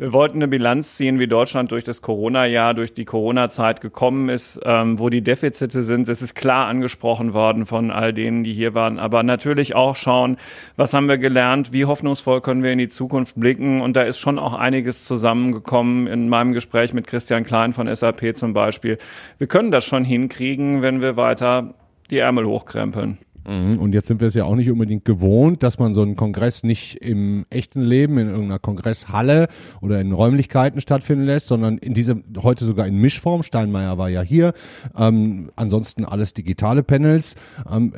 Wir 0.01 0.13
wollten 0.13 0.37
eine 0.37 0.47
Bilanz 0.47 0.97
ziehen, 0.97 1.19
wie 1.19 1.27
Deutschland 1.27 1.73
durch 1.73 1.83
das 1.83 2.03
Corona-Jahr, 2.03 2.73
durch 2.73 2.95
die 2.95 3.05
Corona-Zeit 3.05 3.81
gekommen 3.81 4.29
ist, 4.29 4.61
ähm, 4.65 5.01
wo 5.01 5.09
die 5.09 5.23
Defizite 5.23 5.83
sind. 5.83 6.09
Das 6.09 6.23
ist 6.23 6.37
klar 6.37 6.69
angesprochen 6.69 7.35
worden 7.35 7.67
von 7.67 7.91
all 7.91 8.13
denen, 8.13 8.45
die 8.45 8.55
hier 8.55 8.77
waren. 8.77 9.01
Aber 9.01 9.25
natürlich 9.25 9.75
auch 9.75 9.97
schauen, 9.97 10.37
was 10.77 10.95
haben 10.95 11.09
wir 11.09 11.19
gelernt, 11.19 11.73
wie 11.73 11.85
hoffnungsvoll 11.85 12.43
können 12.43 12.63
wir 12.63 12.71
in 12.71 12.79
die 12.79 12.87
Zukunft 12.87 13.41
blicken. 13.41 13.81
Und 13.81 13.97
da 13.97 14.03
ist 14.03 14.19
schon 14.19 14.39
auch 14.39 14.55
einiges 14.55 15.03
zusammengekommen 15.03 16.07
in 16.07 16.29
meinem 16.29 16.53
Gespräch 16.53 16.93
mit 16.95 17.09
Christian 17.09 17.43
Klein 17.43 17.73
von 17.73 17.93
SAP 17.93 18.37
zum 18.37 18.53
Beispiel. 18.53 18.99
Wir 19.39 19.49
können 19.49 19.73
das 19.73 19.85
schon 19.85 20.05
hinkriegen, 20.05 20.81
wenn 20.81 21.03
wir 21.03 21.17
weiter 21.17 21.75
die 22.11 22.19
Ärmel 22.19 22.47
hochkrempeln. 22.47 23.19
Mhm. 23.49 23.79
Und 23.79 23.95
jetzt 23.95 24.09
sind 24.09 24.21
wir 24.21 24.29
es 24.29 24.35
ja 24.35 24.45
auch 24.45 24.57
nicht 24.57 24.71
unbedingt 24.71 25.05
gewohnt, 25.05 25.63
dass 25.63 25.79
man 25.79 25.95
so 25.95 26.03
einen 26.03 26.17
Kongress 26.17 26.65
nicht 26.65 26.97
im 26.97 27.47
echten 27.49 27.81
Leben 27.81 28.19
in 28.19 28.29
irgendeiner 28.29 28.59
Kongresshalle 28.59 29.49
oder 29.81 30.01
in 30.01 30.13
Räumlichkeiten 30.13 30.81
stattfinden 30.81 31.25
lässt, 31.25 31.47
sondern 31.47 31.79
in 31.79 31.95
diesem 31.95 32.25
heute 32.43 32.67
sogar 32.67 32.87
in 32.87 32.99
Mischform. 32.99 33.43
Steinmeier 33.43 33.97
war 33.97 34.11
ja 34.11 34.21
hier. 34.21 34.53
Ähm, 34.97 35.51
ansonsten 35.57 36.05
alles 36.05 36.35
digitale 36.35 36.83
Panels. 36.83 37.37
Ähm, 37.71 37.93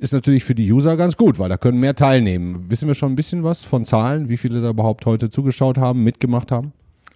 ist 0.00 0.12
natürlich 0.12 0.44
für 0.44 0.54
die 0.54 0.70
User 0.70 0.96
ganz 0.96 1.16
gut, 1.16 1.38
weil 1.38 1.48
da 1.48 1.56
können 1.56 1.80
mehr 1.80 1.96
teilnehmen. 1.96 2.66
Wissen 2.68 2.86
wir 2.86 2.94
schon 2.94 3.12
ein 3.12 3.16
bisschen 3.16 3.42
was 3.42 3.64
von 3.64 3.84
Zahlen, 3.84 4.28
wie 4.28 4.36
viele 4.36 4.62
da 4.62 4.70
überhaupt 4.70 5.06
heute 5.06 5.30
zugeschaut 5.30 5.78
haben, 5.78 6.04
mitgemacht 6.04 6.52
haben? 6.52 6.72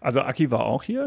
Also 0.06 0.20
Aki 0.20 0.52
war 0.52 0.66
auch 0.66 0.84
hier. 0.84 1.06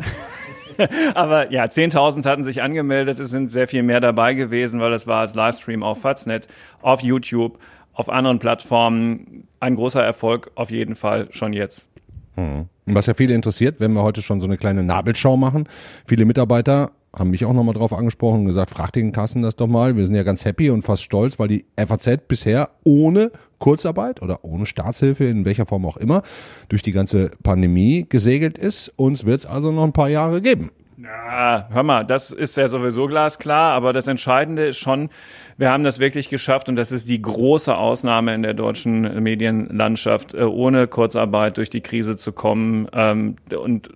Aber 1.16 1.54
ja, 1.54 1.64
10.000 1.64 2.26
hatten 2.26 2.44
sich 2.44 2.62
angemeldet. 2.62 3.18
Es 3.18 3.30
sind 3.30 3.50
sehr 3.50 3.66
viel 3.66 3.82
mehr 3.82 4.02
dabei 4.02 4.34
gewesen, 4.34 4.82
weil 4.82 4.92
das 4.92 5.08
war 5.08 5.22
als 5.22 5.36
Livestream 5.36 5.84
auf 5.84 6.02
Faznet, 6.02 6.50
auf 6.82 7.00
YouTube, 7.00 7.60
auf 7.94 8.10
anderen 8.10 8.40
Plattformen. 8.40 9.48
Ein 9.62 9.76
großer 9.76 10.04
Erfolg 10.04 10.52
auf 10.56 10.70
jeden 10.70 10.96
Fall 10.96 11.30
schon 11.32 11.54
jetzt. 11.54 11.88
Hm. 12.36 12.68
Was 12.88 13.06
ja 13.06 13.14
viele 13.14 13.36
interessiert, 13.36 13.80
wenn 13.80 13.94
wir 13.94 14.04
heute 14.04 14.22
schon 14.22 14.42
so 14.42 14.48
eine 14.48 14.58
kleine 14.58 14.84
Nabelschau 14.84 15.38
machen. 15.38 15.70
Viele 16.06 16.26
Mitarbeiter 16.26 16.92
haben 17.14 17.32
mich 17.32 17.46
auch 17.46 17.54
nochmal 17.54 17.74
drauf 17.74 17.94
angesprochen 17.94 18.42
und 18.42 18.46
gesagt, 18.46 18.70
frag 18.72 18.92
den 18.92 19.12
Kassen 19.12 19.42
das 19.42 19.56
doch 19.56 19.68
mal. 19.68 19.96
Wir 19.98 20.06
sind 20.06 20.16
ja 20.16 20.24
ganz 20.24 20.46
happy 20.46 20.70
und 20.70 20.84
fast 20.84 21.04
stolz, 21.04 21.40
weil 21.40 21.48
die 21.48 21.66
FAZ 21.76 22.28
bisher 22.28 22.70
ohne 22.84 23.32
Kurzarbeit 23.58 24.22
oder 24.22 24.44
ohne 24.44 24.66
Staatshilfe, 24.66 25.26
in 25.26 25.46
welcher 25.46 25.66
Form 25.66 25.86
auch 25.86 25.98
immer, 25.98 26.22
durch 26.70 26.82
die 26.82 26.92
ganze 26.92 27.32
Pandemie 27.44 28.06
gesegelt 28.08 28.58
ist. 28.58 28.94
Uns 28.96 29.26
wird 29.26 29.42
es 29.42 29.46
also 29.46 29.72
noch 29.72 29.84
ein 29.84 29.94
paar 29.94 30.10
Jahre 30.10 30.42
geben. 30.42 30.72
Ja, 31.02 31.70
hör 31.72 31.84
mal, 31.84 32.06
das 32.06 32.32
ist 32.32 32.58
ja 32.58 32.68
sowieso 32.68 33.08
glasklar, 33.08 33.72
aber 33.72 33.94
das 33.94 34.08
Entscheidende 34.08 34.66
ist 34.66 34.80
schon, 34.80 35.10
wir 35.58 35.72
haben 35.72 35.84
das 35.84 36.00
wirklich 36.00 36.28
geschafft 36.28 36.68
und 36.68 36.76
das 36.76 36.92
ist 36.92 37.08
die 37.08 37.22
große 37.22 37.74
Ausnahme 37.74 38.36
in 38.36 38.44
der 38.44 38.54
deutschen 38.54 39.24
Medienlandschaft, 39.24 40.34
äh, 40.34 40.44
ohne 40.44 40.88
Kurzarbeit 40.88 41.56
durch 41.56 41.70
die 41.70 41.80
Krise 41.80 42.18
zu 42.18 42.34
kommen. 42.34 42.90
Ähm, 42.92 43.38
und 43.58 43.90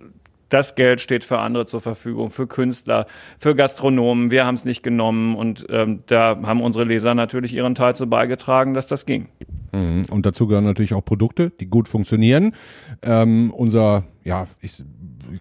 das 0.54 0.76
Geld 0.76 1.00
steht 1.00 1.24
für 1.24 1.40
andere 1.40 1.66
zur 1.66 1.80
Verfügung, 1.80 2.30
für 2.30 2.46
Künstler, 2.46 3.06
für 3.38 3.56
Gastronomen. 3.56 4.30
Wir 4.30 4.46
haben 4.46 4.54
es 4.54 4.64
nicht 4.64 4.84
genommen 4.84 5.34
und 5.34 5.66
ähm, 5.68 6.04
da 6.06 6.38
haben 6.44 6.60
unsere 6.60 6.84
Leser 6.84 7.14
natürlich 7.14 7.52
ihren 7.52 7.74
Teil 7.74 7.96
zu 7.96 8.06
beigetragen, 8.06 8.72
dass 8.72 8.86
das 8.86 9.04
ging. 9.04 9.28
Mhm. 9.72 10.06
Und 10.10 10.26
dazu 10.26 10.46
gehören 10.46 10.64
natürlich 10.64 10.94
auch 10.94 11.04
Produkte, 11.04 11.50
die 11.50 11.66
gut 11.66 11.88
funktionieren. 11.88 12.54
Ähm, 13.02 13.52
unser, 13.52 14.04
ja, 14.24 14.46
ich 14.62 14.82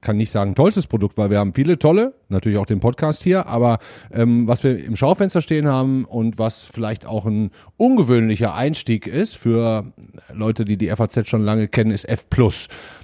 kann 0.02 0.18
nicht 0.18 0.30
sagen 0.30 0.56
tollstes 0.56 0.88
Produkt, 0.88 1.18
weil 1.18 1.30
wir 1.30 1.40
haben 1.40 1.54
viele 1.54 1.80
tolle, 1.80 2.14
natürlich 2.28 2.58
auch 2.58 2.66
den 2.66 2.82
Podcast 2.82 3.24
hier, 3.24 3.48
aber 3.48 3.80
ähm, 4.12 4.46
was 4.46 4.64
wir 4.66 4.78
im 4.78 4.98
Schaufenster 4.98 5.42
stehen 5.42 5.68
haben 5.68 6.04
und 6.04 6.38
was 6.38 6.62
vielleicht 6.62 7.06
auch 7.06 7.26
ein 7.26 7.52
ungewöhnlicher 7.78 8.54
Einstieg 8.54 9.08
ist 9.08 9.38
für 9.38 9.94
Leute, 10.34 10.66
die 10.66 10.78
die 10.78 10.90
FAZ 10.90 11.30
schon 11.30 11.44
lange 11.44 11.70
kennen, 11.70 11.92
ist 11.92 12.04
F+. 12.04 12.28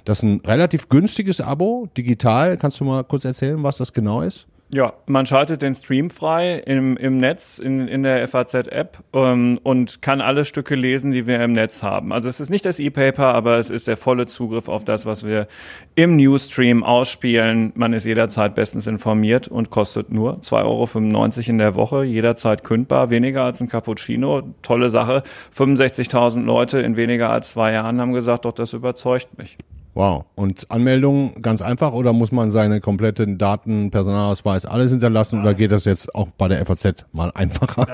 Das 0.04 0.18
ist 0.18 0.22
ein 0.22 0.40
relativ 0.46 0.90
günstiges 0.90 1.40
Abo, 1.40 1.88
digital. 1.96 2.58
Kannst 2.58 2.78
du 2.80 2.84
mal 2.84 3.02
kurz 3.02 3.24
erzählen, 3.24 3.62
was 3.62 3.78
das 3.78 3.94
genau 3.94 4.20
ist? 4.20 4.46
Ja, 4.72 4.92
man 5.06 5.26
schaltet 5.26 5.62
den 5.62 5.74
Stream 5.74 6.10
frei 6.10 6.58
im, 6.58 6.96
im 6.96 7.16
Netz, 7.16 7.58
in, 7.58 7.88
in 7.88 8.04
der 8.04 8.28
FAZ-App 8.28 8.98
ähm, 9.12 9.58
und 9.64 10.00
kann 10.00 10.20
alle 10.20 10.44
Stücke 10.44 10.76
lesen, 10.76 11.10
die 11.10 11.26
wir 11.26 11.42
im 11.42 11.50
Netz 11.50 11.82
haben. 11.82 12.12
Also 12.12 12.28
es 12.28 12.38
ist 12.38 12.50
nicht 12.50 12.64
das 12.64 12.78
E-Paper, 12.78 13.34
aber 13.34 13.58
es 13.58 13.68
ist 13.68 13.88
der 13.88 13.96
volle 13.96 14.26
Zugriff 14.26 14.68
auf 14.68 14.84
das, 14.84 15.06
was 15.06 15.26
wir 15.26 15.48
im 15.96 16.14
Newsstream 16.14 16.84
ausspielen. 16.84 17.72
Man 17.74 17.92
ist 17.92 18.04
jederzeit 18.04 18.54
bestens 18.54 18.86
informiert 18.86 19.48
und 19.48 19.70
kostet 19.70 20.12
nur 20.12 20.38
2,95 20.38 20.62
Euro 20.62 21.50
in 21.50 21.58
der 21.58 21.74
Woche, 21.74 22.04
jederzeit 22.04 22.62
kündbar, 22.62 23.10
weniger 23.10 23.42
als 23.42 23.60
ein 23.60 23.68
Cappuccino. 23.68 24.54
Tolle 24.62 24.88
Sache. 24.88 25.24
65.000 25.52 26.44
Leute 26.44 26.78
in 26.78 26.94
weniger 26.94 27.30
als 27.30 27.50
zwei 27.50 27.72
Jahren 27.72 28.00
haben 28.00 28.12
gesagt, 28.12 28.44
doch, 28.44 28.52
das 28.52 28.72
überzeugt 28.72 29.36
mich. 29.36 29.58
Wow. 29.94 30.24
Und 30.36 30.70
Anmeldung 30.70 31.42
ganz 31.42 31.62
einfach 31.62 31.92
oder 31.92 32.12
muss 32.12 32.30
man 32.30 32.50
seine 32.50 32.80
kompletten 32.80 33.38
Daten, 33.38 33.90
Personalausweis, 33.90 34.64
alles 34.64 34.92
hinterlassen 34.92 35.40
oder 35.40 35.54
geht 35.54 35.72
das 35.72 35.84
jetzt 35.84 36.14
auch 36.14 36.28
bei 36.38 36.48
der 36.48 36.64
FAZ 36.64 37.06
mal 37.12 37.32
einfacher? 37.34 37.86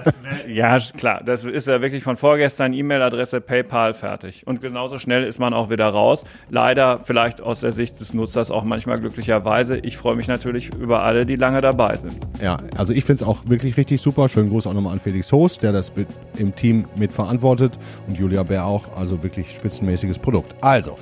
ja, 0.48 0.78
klar. 0.78 1.22
Das 1.24 1.44
ist 1.44 1.68
ja 1.68 1.80
wirklich 1.80 2.02
von 2.02 2.16
vorgestern 2.16 2.72
E-Mail-Adresse 2.72 3.40
PayPal 3.40 3.94
fertig. 3.94 4.46
Und 4.46 4.60
genauso 4.60 4.98
schnell 4.98 5.24
ist 5.24 5.38
man 5.38 5.54
auch 5.54 5.70
wieder 5.70 5.86
raus. 5.88 6.24
Leider 6.50 7.00
vielleicht 7.00 7.40
aus 7.40 7.60
der 7.60 7.72
Sicht 7.72 7.98
des 8.00 8.12
Nutzers 8.12 8.50
auch 8.50 8.64
manchmal 8.64 9.00
glücklicherweise. 9.00 9.78
Ich 9.78 9.96
freue 9.96 10.16
mich 10.16 10.28
natürlich 10.28 10.74
über 10.74 11.02
alle, 11.02 11.24
die 11.24 11.36
lange 11.36 11.60
dabei 11.60 11.96
sind. 11.96 12.14
Ja, 12.42 12.58
also 12.76 12.92
ich 12.92 13.04
finde 13.04 13.22
es 13.22 13.28
auch 13.28 13.48
wirklich 13.48 13.76
richtig 13.76 14.00
super. 14.00 14.28
Schönen 14.28 14.50
Gruß 14.50 14.66
auch 14.66 14.74
nochmal 14.74 14.92
an 14.92 15.00
Felix 15.00 15.32
Host, 15.32 15.62
der 15.62 15.72
das 15.72 15.92
im 16.36 16.54
Team 16.54 16.84
mitverantwortet 16.96 17.78
und 18.06 18.18
Julia 18.18 18.42
Bär 18.42 18.66
auch. 18.66 18.96
Also 18.96 19.22
wirklich 19.22 19.52
spitzenmäßiges 19.52 20.18
Produkt. 20.18 20.54
Also, 20.62 20.96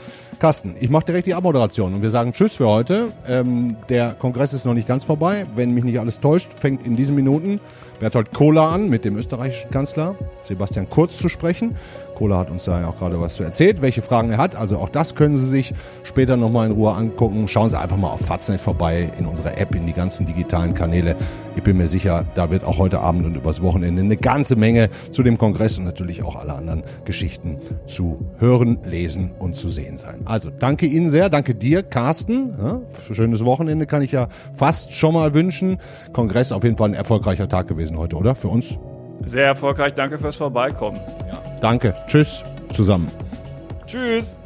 Carsten, 0.45 0.75
ich 0.79 0.91
mache 0.91 1.07
direkt 1.07 1.27
die 1.27 1.33
Abmoderation 1.33 1.95
und 1.95 2.03
wir 2.03 2.11
sagen 2.11 2.35
Tschüss 2.35 2.53
für 2.53 2.67
heute. 2.67 3.09
Ähm, 3.27 3.79
der 3.89 4.13
Kongress 4.13 4.53
ist 4.53 4.67
noch 4.67 4.75
nicht 4.75 4.87
ganz 4.87 5.03
vorbei. 5.03 5.47
Wenn 5.57 5.73
mich 5.73 5.85
nicht 5.85 5.99
alles 5.99 6.21
täuscht, 6.21 6.53
fängt 6.53 6.85
in 6.85 6.97
diesen 6.97 7.15
Minuten 7.15 7.61
Bertolt 8.01 8.33
Kohler 8.33 8.71
an, 8.71 8.89
mit 8.89 9.05
dem 9.05 9.17
österreichischen 9.17 9.71
Kanzler 9.71 10.17
Sebastian 10.43 10.89
Kurz 10.91 11.19
zu 11.19 11.29
sprechen. 11.29 11.77
Kohler 12.15 12.39
hat 12.39 12.51
uns 12.51 12.65
da 12.65 12.81
ja 12.81 12.89
auch 12.89 12.97
gerade 12.97 13.21
was 13.21 13.35
zu 13.35 13.43
erzählt, 13.43 13.83
welche 13.83 14.03
Fragen 14.03 14.31
er 14.31 14.39
hat. 14.39 14.55
Also 14.55 14.79
auch 14.79 14.89
das 14.89 15.15
können 15.15 15.37
Sie 15.37 15.49
sich 15.49 15.75
später 16.05 16.37
nochmal 16.37 16.67
in 16.67 16.73
Ruhe 16.73 16.93
angucken. 16.93 17.49
Schauen 17.49 17.71
Sie 17.71 17.79
einfach 17.79 17.97
mal 17.97 18.11
auf 18.11 18.21
Faznet 18.21 18.61
vorbei, 18.61 19.11
in 19.19 19.27
unserer 19.27 19.59
App, 19.59 19.75
in 19.75 19.87
die 19.87 19.93
ganzen 19.93 20.27
digitalen 20.27 20.75
Kanäle. 20.75 21.17
Ich 21.57 21.63
bin 21.63 21.77
mir 21.77 21.89
sicher, 21.89 22.25
da 22.35 22.51
wird 22.51 22.65
auch 22.65 22.79
heute 22.79 23.01
Abend 23.01 23.27
und 23.27 23.37
übers 23.37 23.63
Wochenende 23.63 24.03
eine 24.03 24.17
ganze 24.17 24.57
Menge 24.57 24.91
zu 25.11 25.23
dem 25.23 25.39
Kongress 25.39 25.79
und 25.79 25.85
natürlich 25.85 26.23
auch 26.23 26.37
alle 26.37 26.55
anderen 26.55 26.85
Geschichten 27.05 27.59
zu 27.87 28.25
hören, 28.39 28.79
lesen 28.85 29.33
und 29.39 29.57
zu 29.57 29.71
sehen 29.71 29.99
sein. 29.99 30.21
Also 30.25 30.51
danke 30.57 30.87
Ihnen 30.87 31.11
sehr, 31.11 31.31
danke 31.31 31.55
dir, 31.55 31.83
Carsten. 31.83 32.55
Ja, 32.59 32.81
schönes 33.13 33.45
Wochenende 33.45 33.87
kann 33.87 34.03
ich 34.03 34.13
ja 34.13 34.29
fast 34.55 34.93
schon 34.93 35.15
mal 35.15 35.35
wünschen. 35.35 35.79
Kongress 36.13 36.53
auf 36.53 36.65
jeden 36.65 36.77
Fall 36.77 36.91
ein 36.91 36.95
erfolgreicher 36.95 37.49
Tag 37.49 37.67
gewesen 37.85 37.99
heute, 37.99 38.17
oder? 38.17 38.35
Für 38.35 38.49
uns? 38.49 38.79
Sehr 39.25 39.47
erfolgreich, 39.47 39.95
danke 39.95 40.19
fürs 40.19 40.37
Vorbeikommen. 40.37 40.99
Ja. 41.31 41.41
Danke. 41.61 41.95
Tschüss 42.07 42.43
zusammen. 42.73 43.09
Tschüss. 43.87 44.39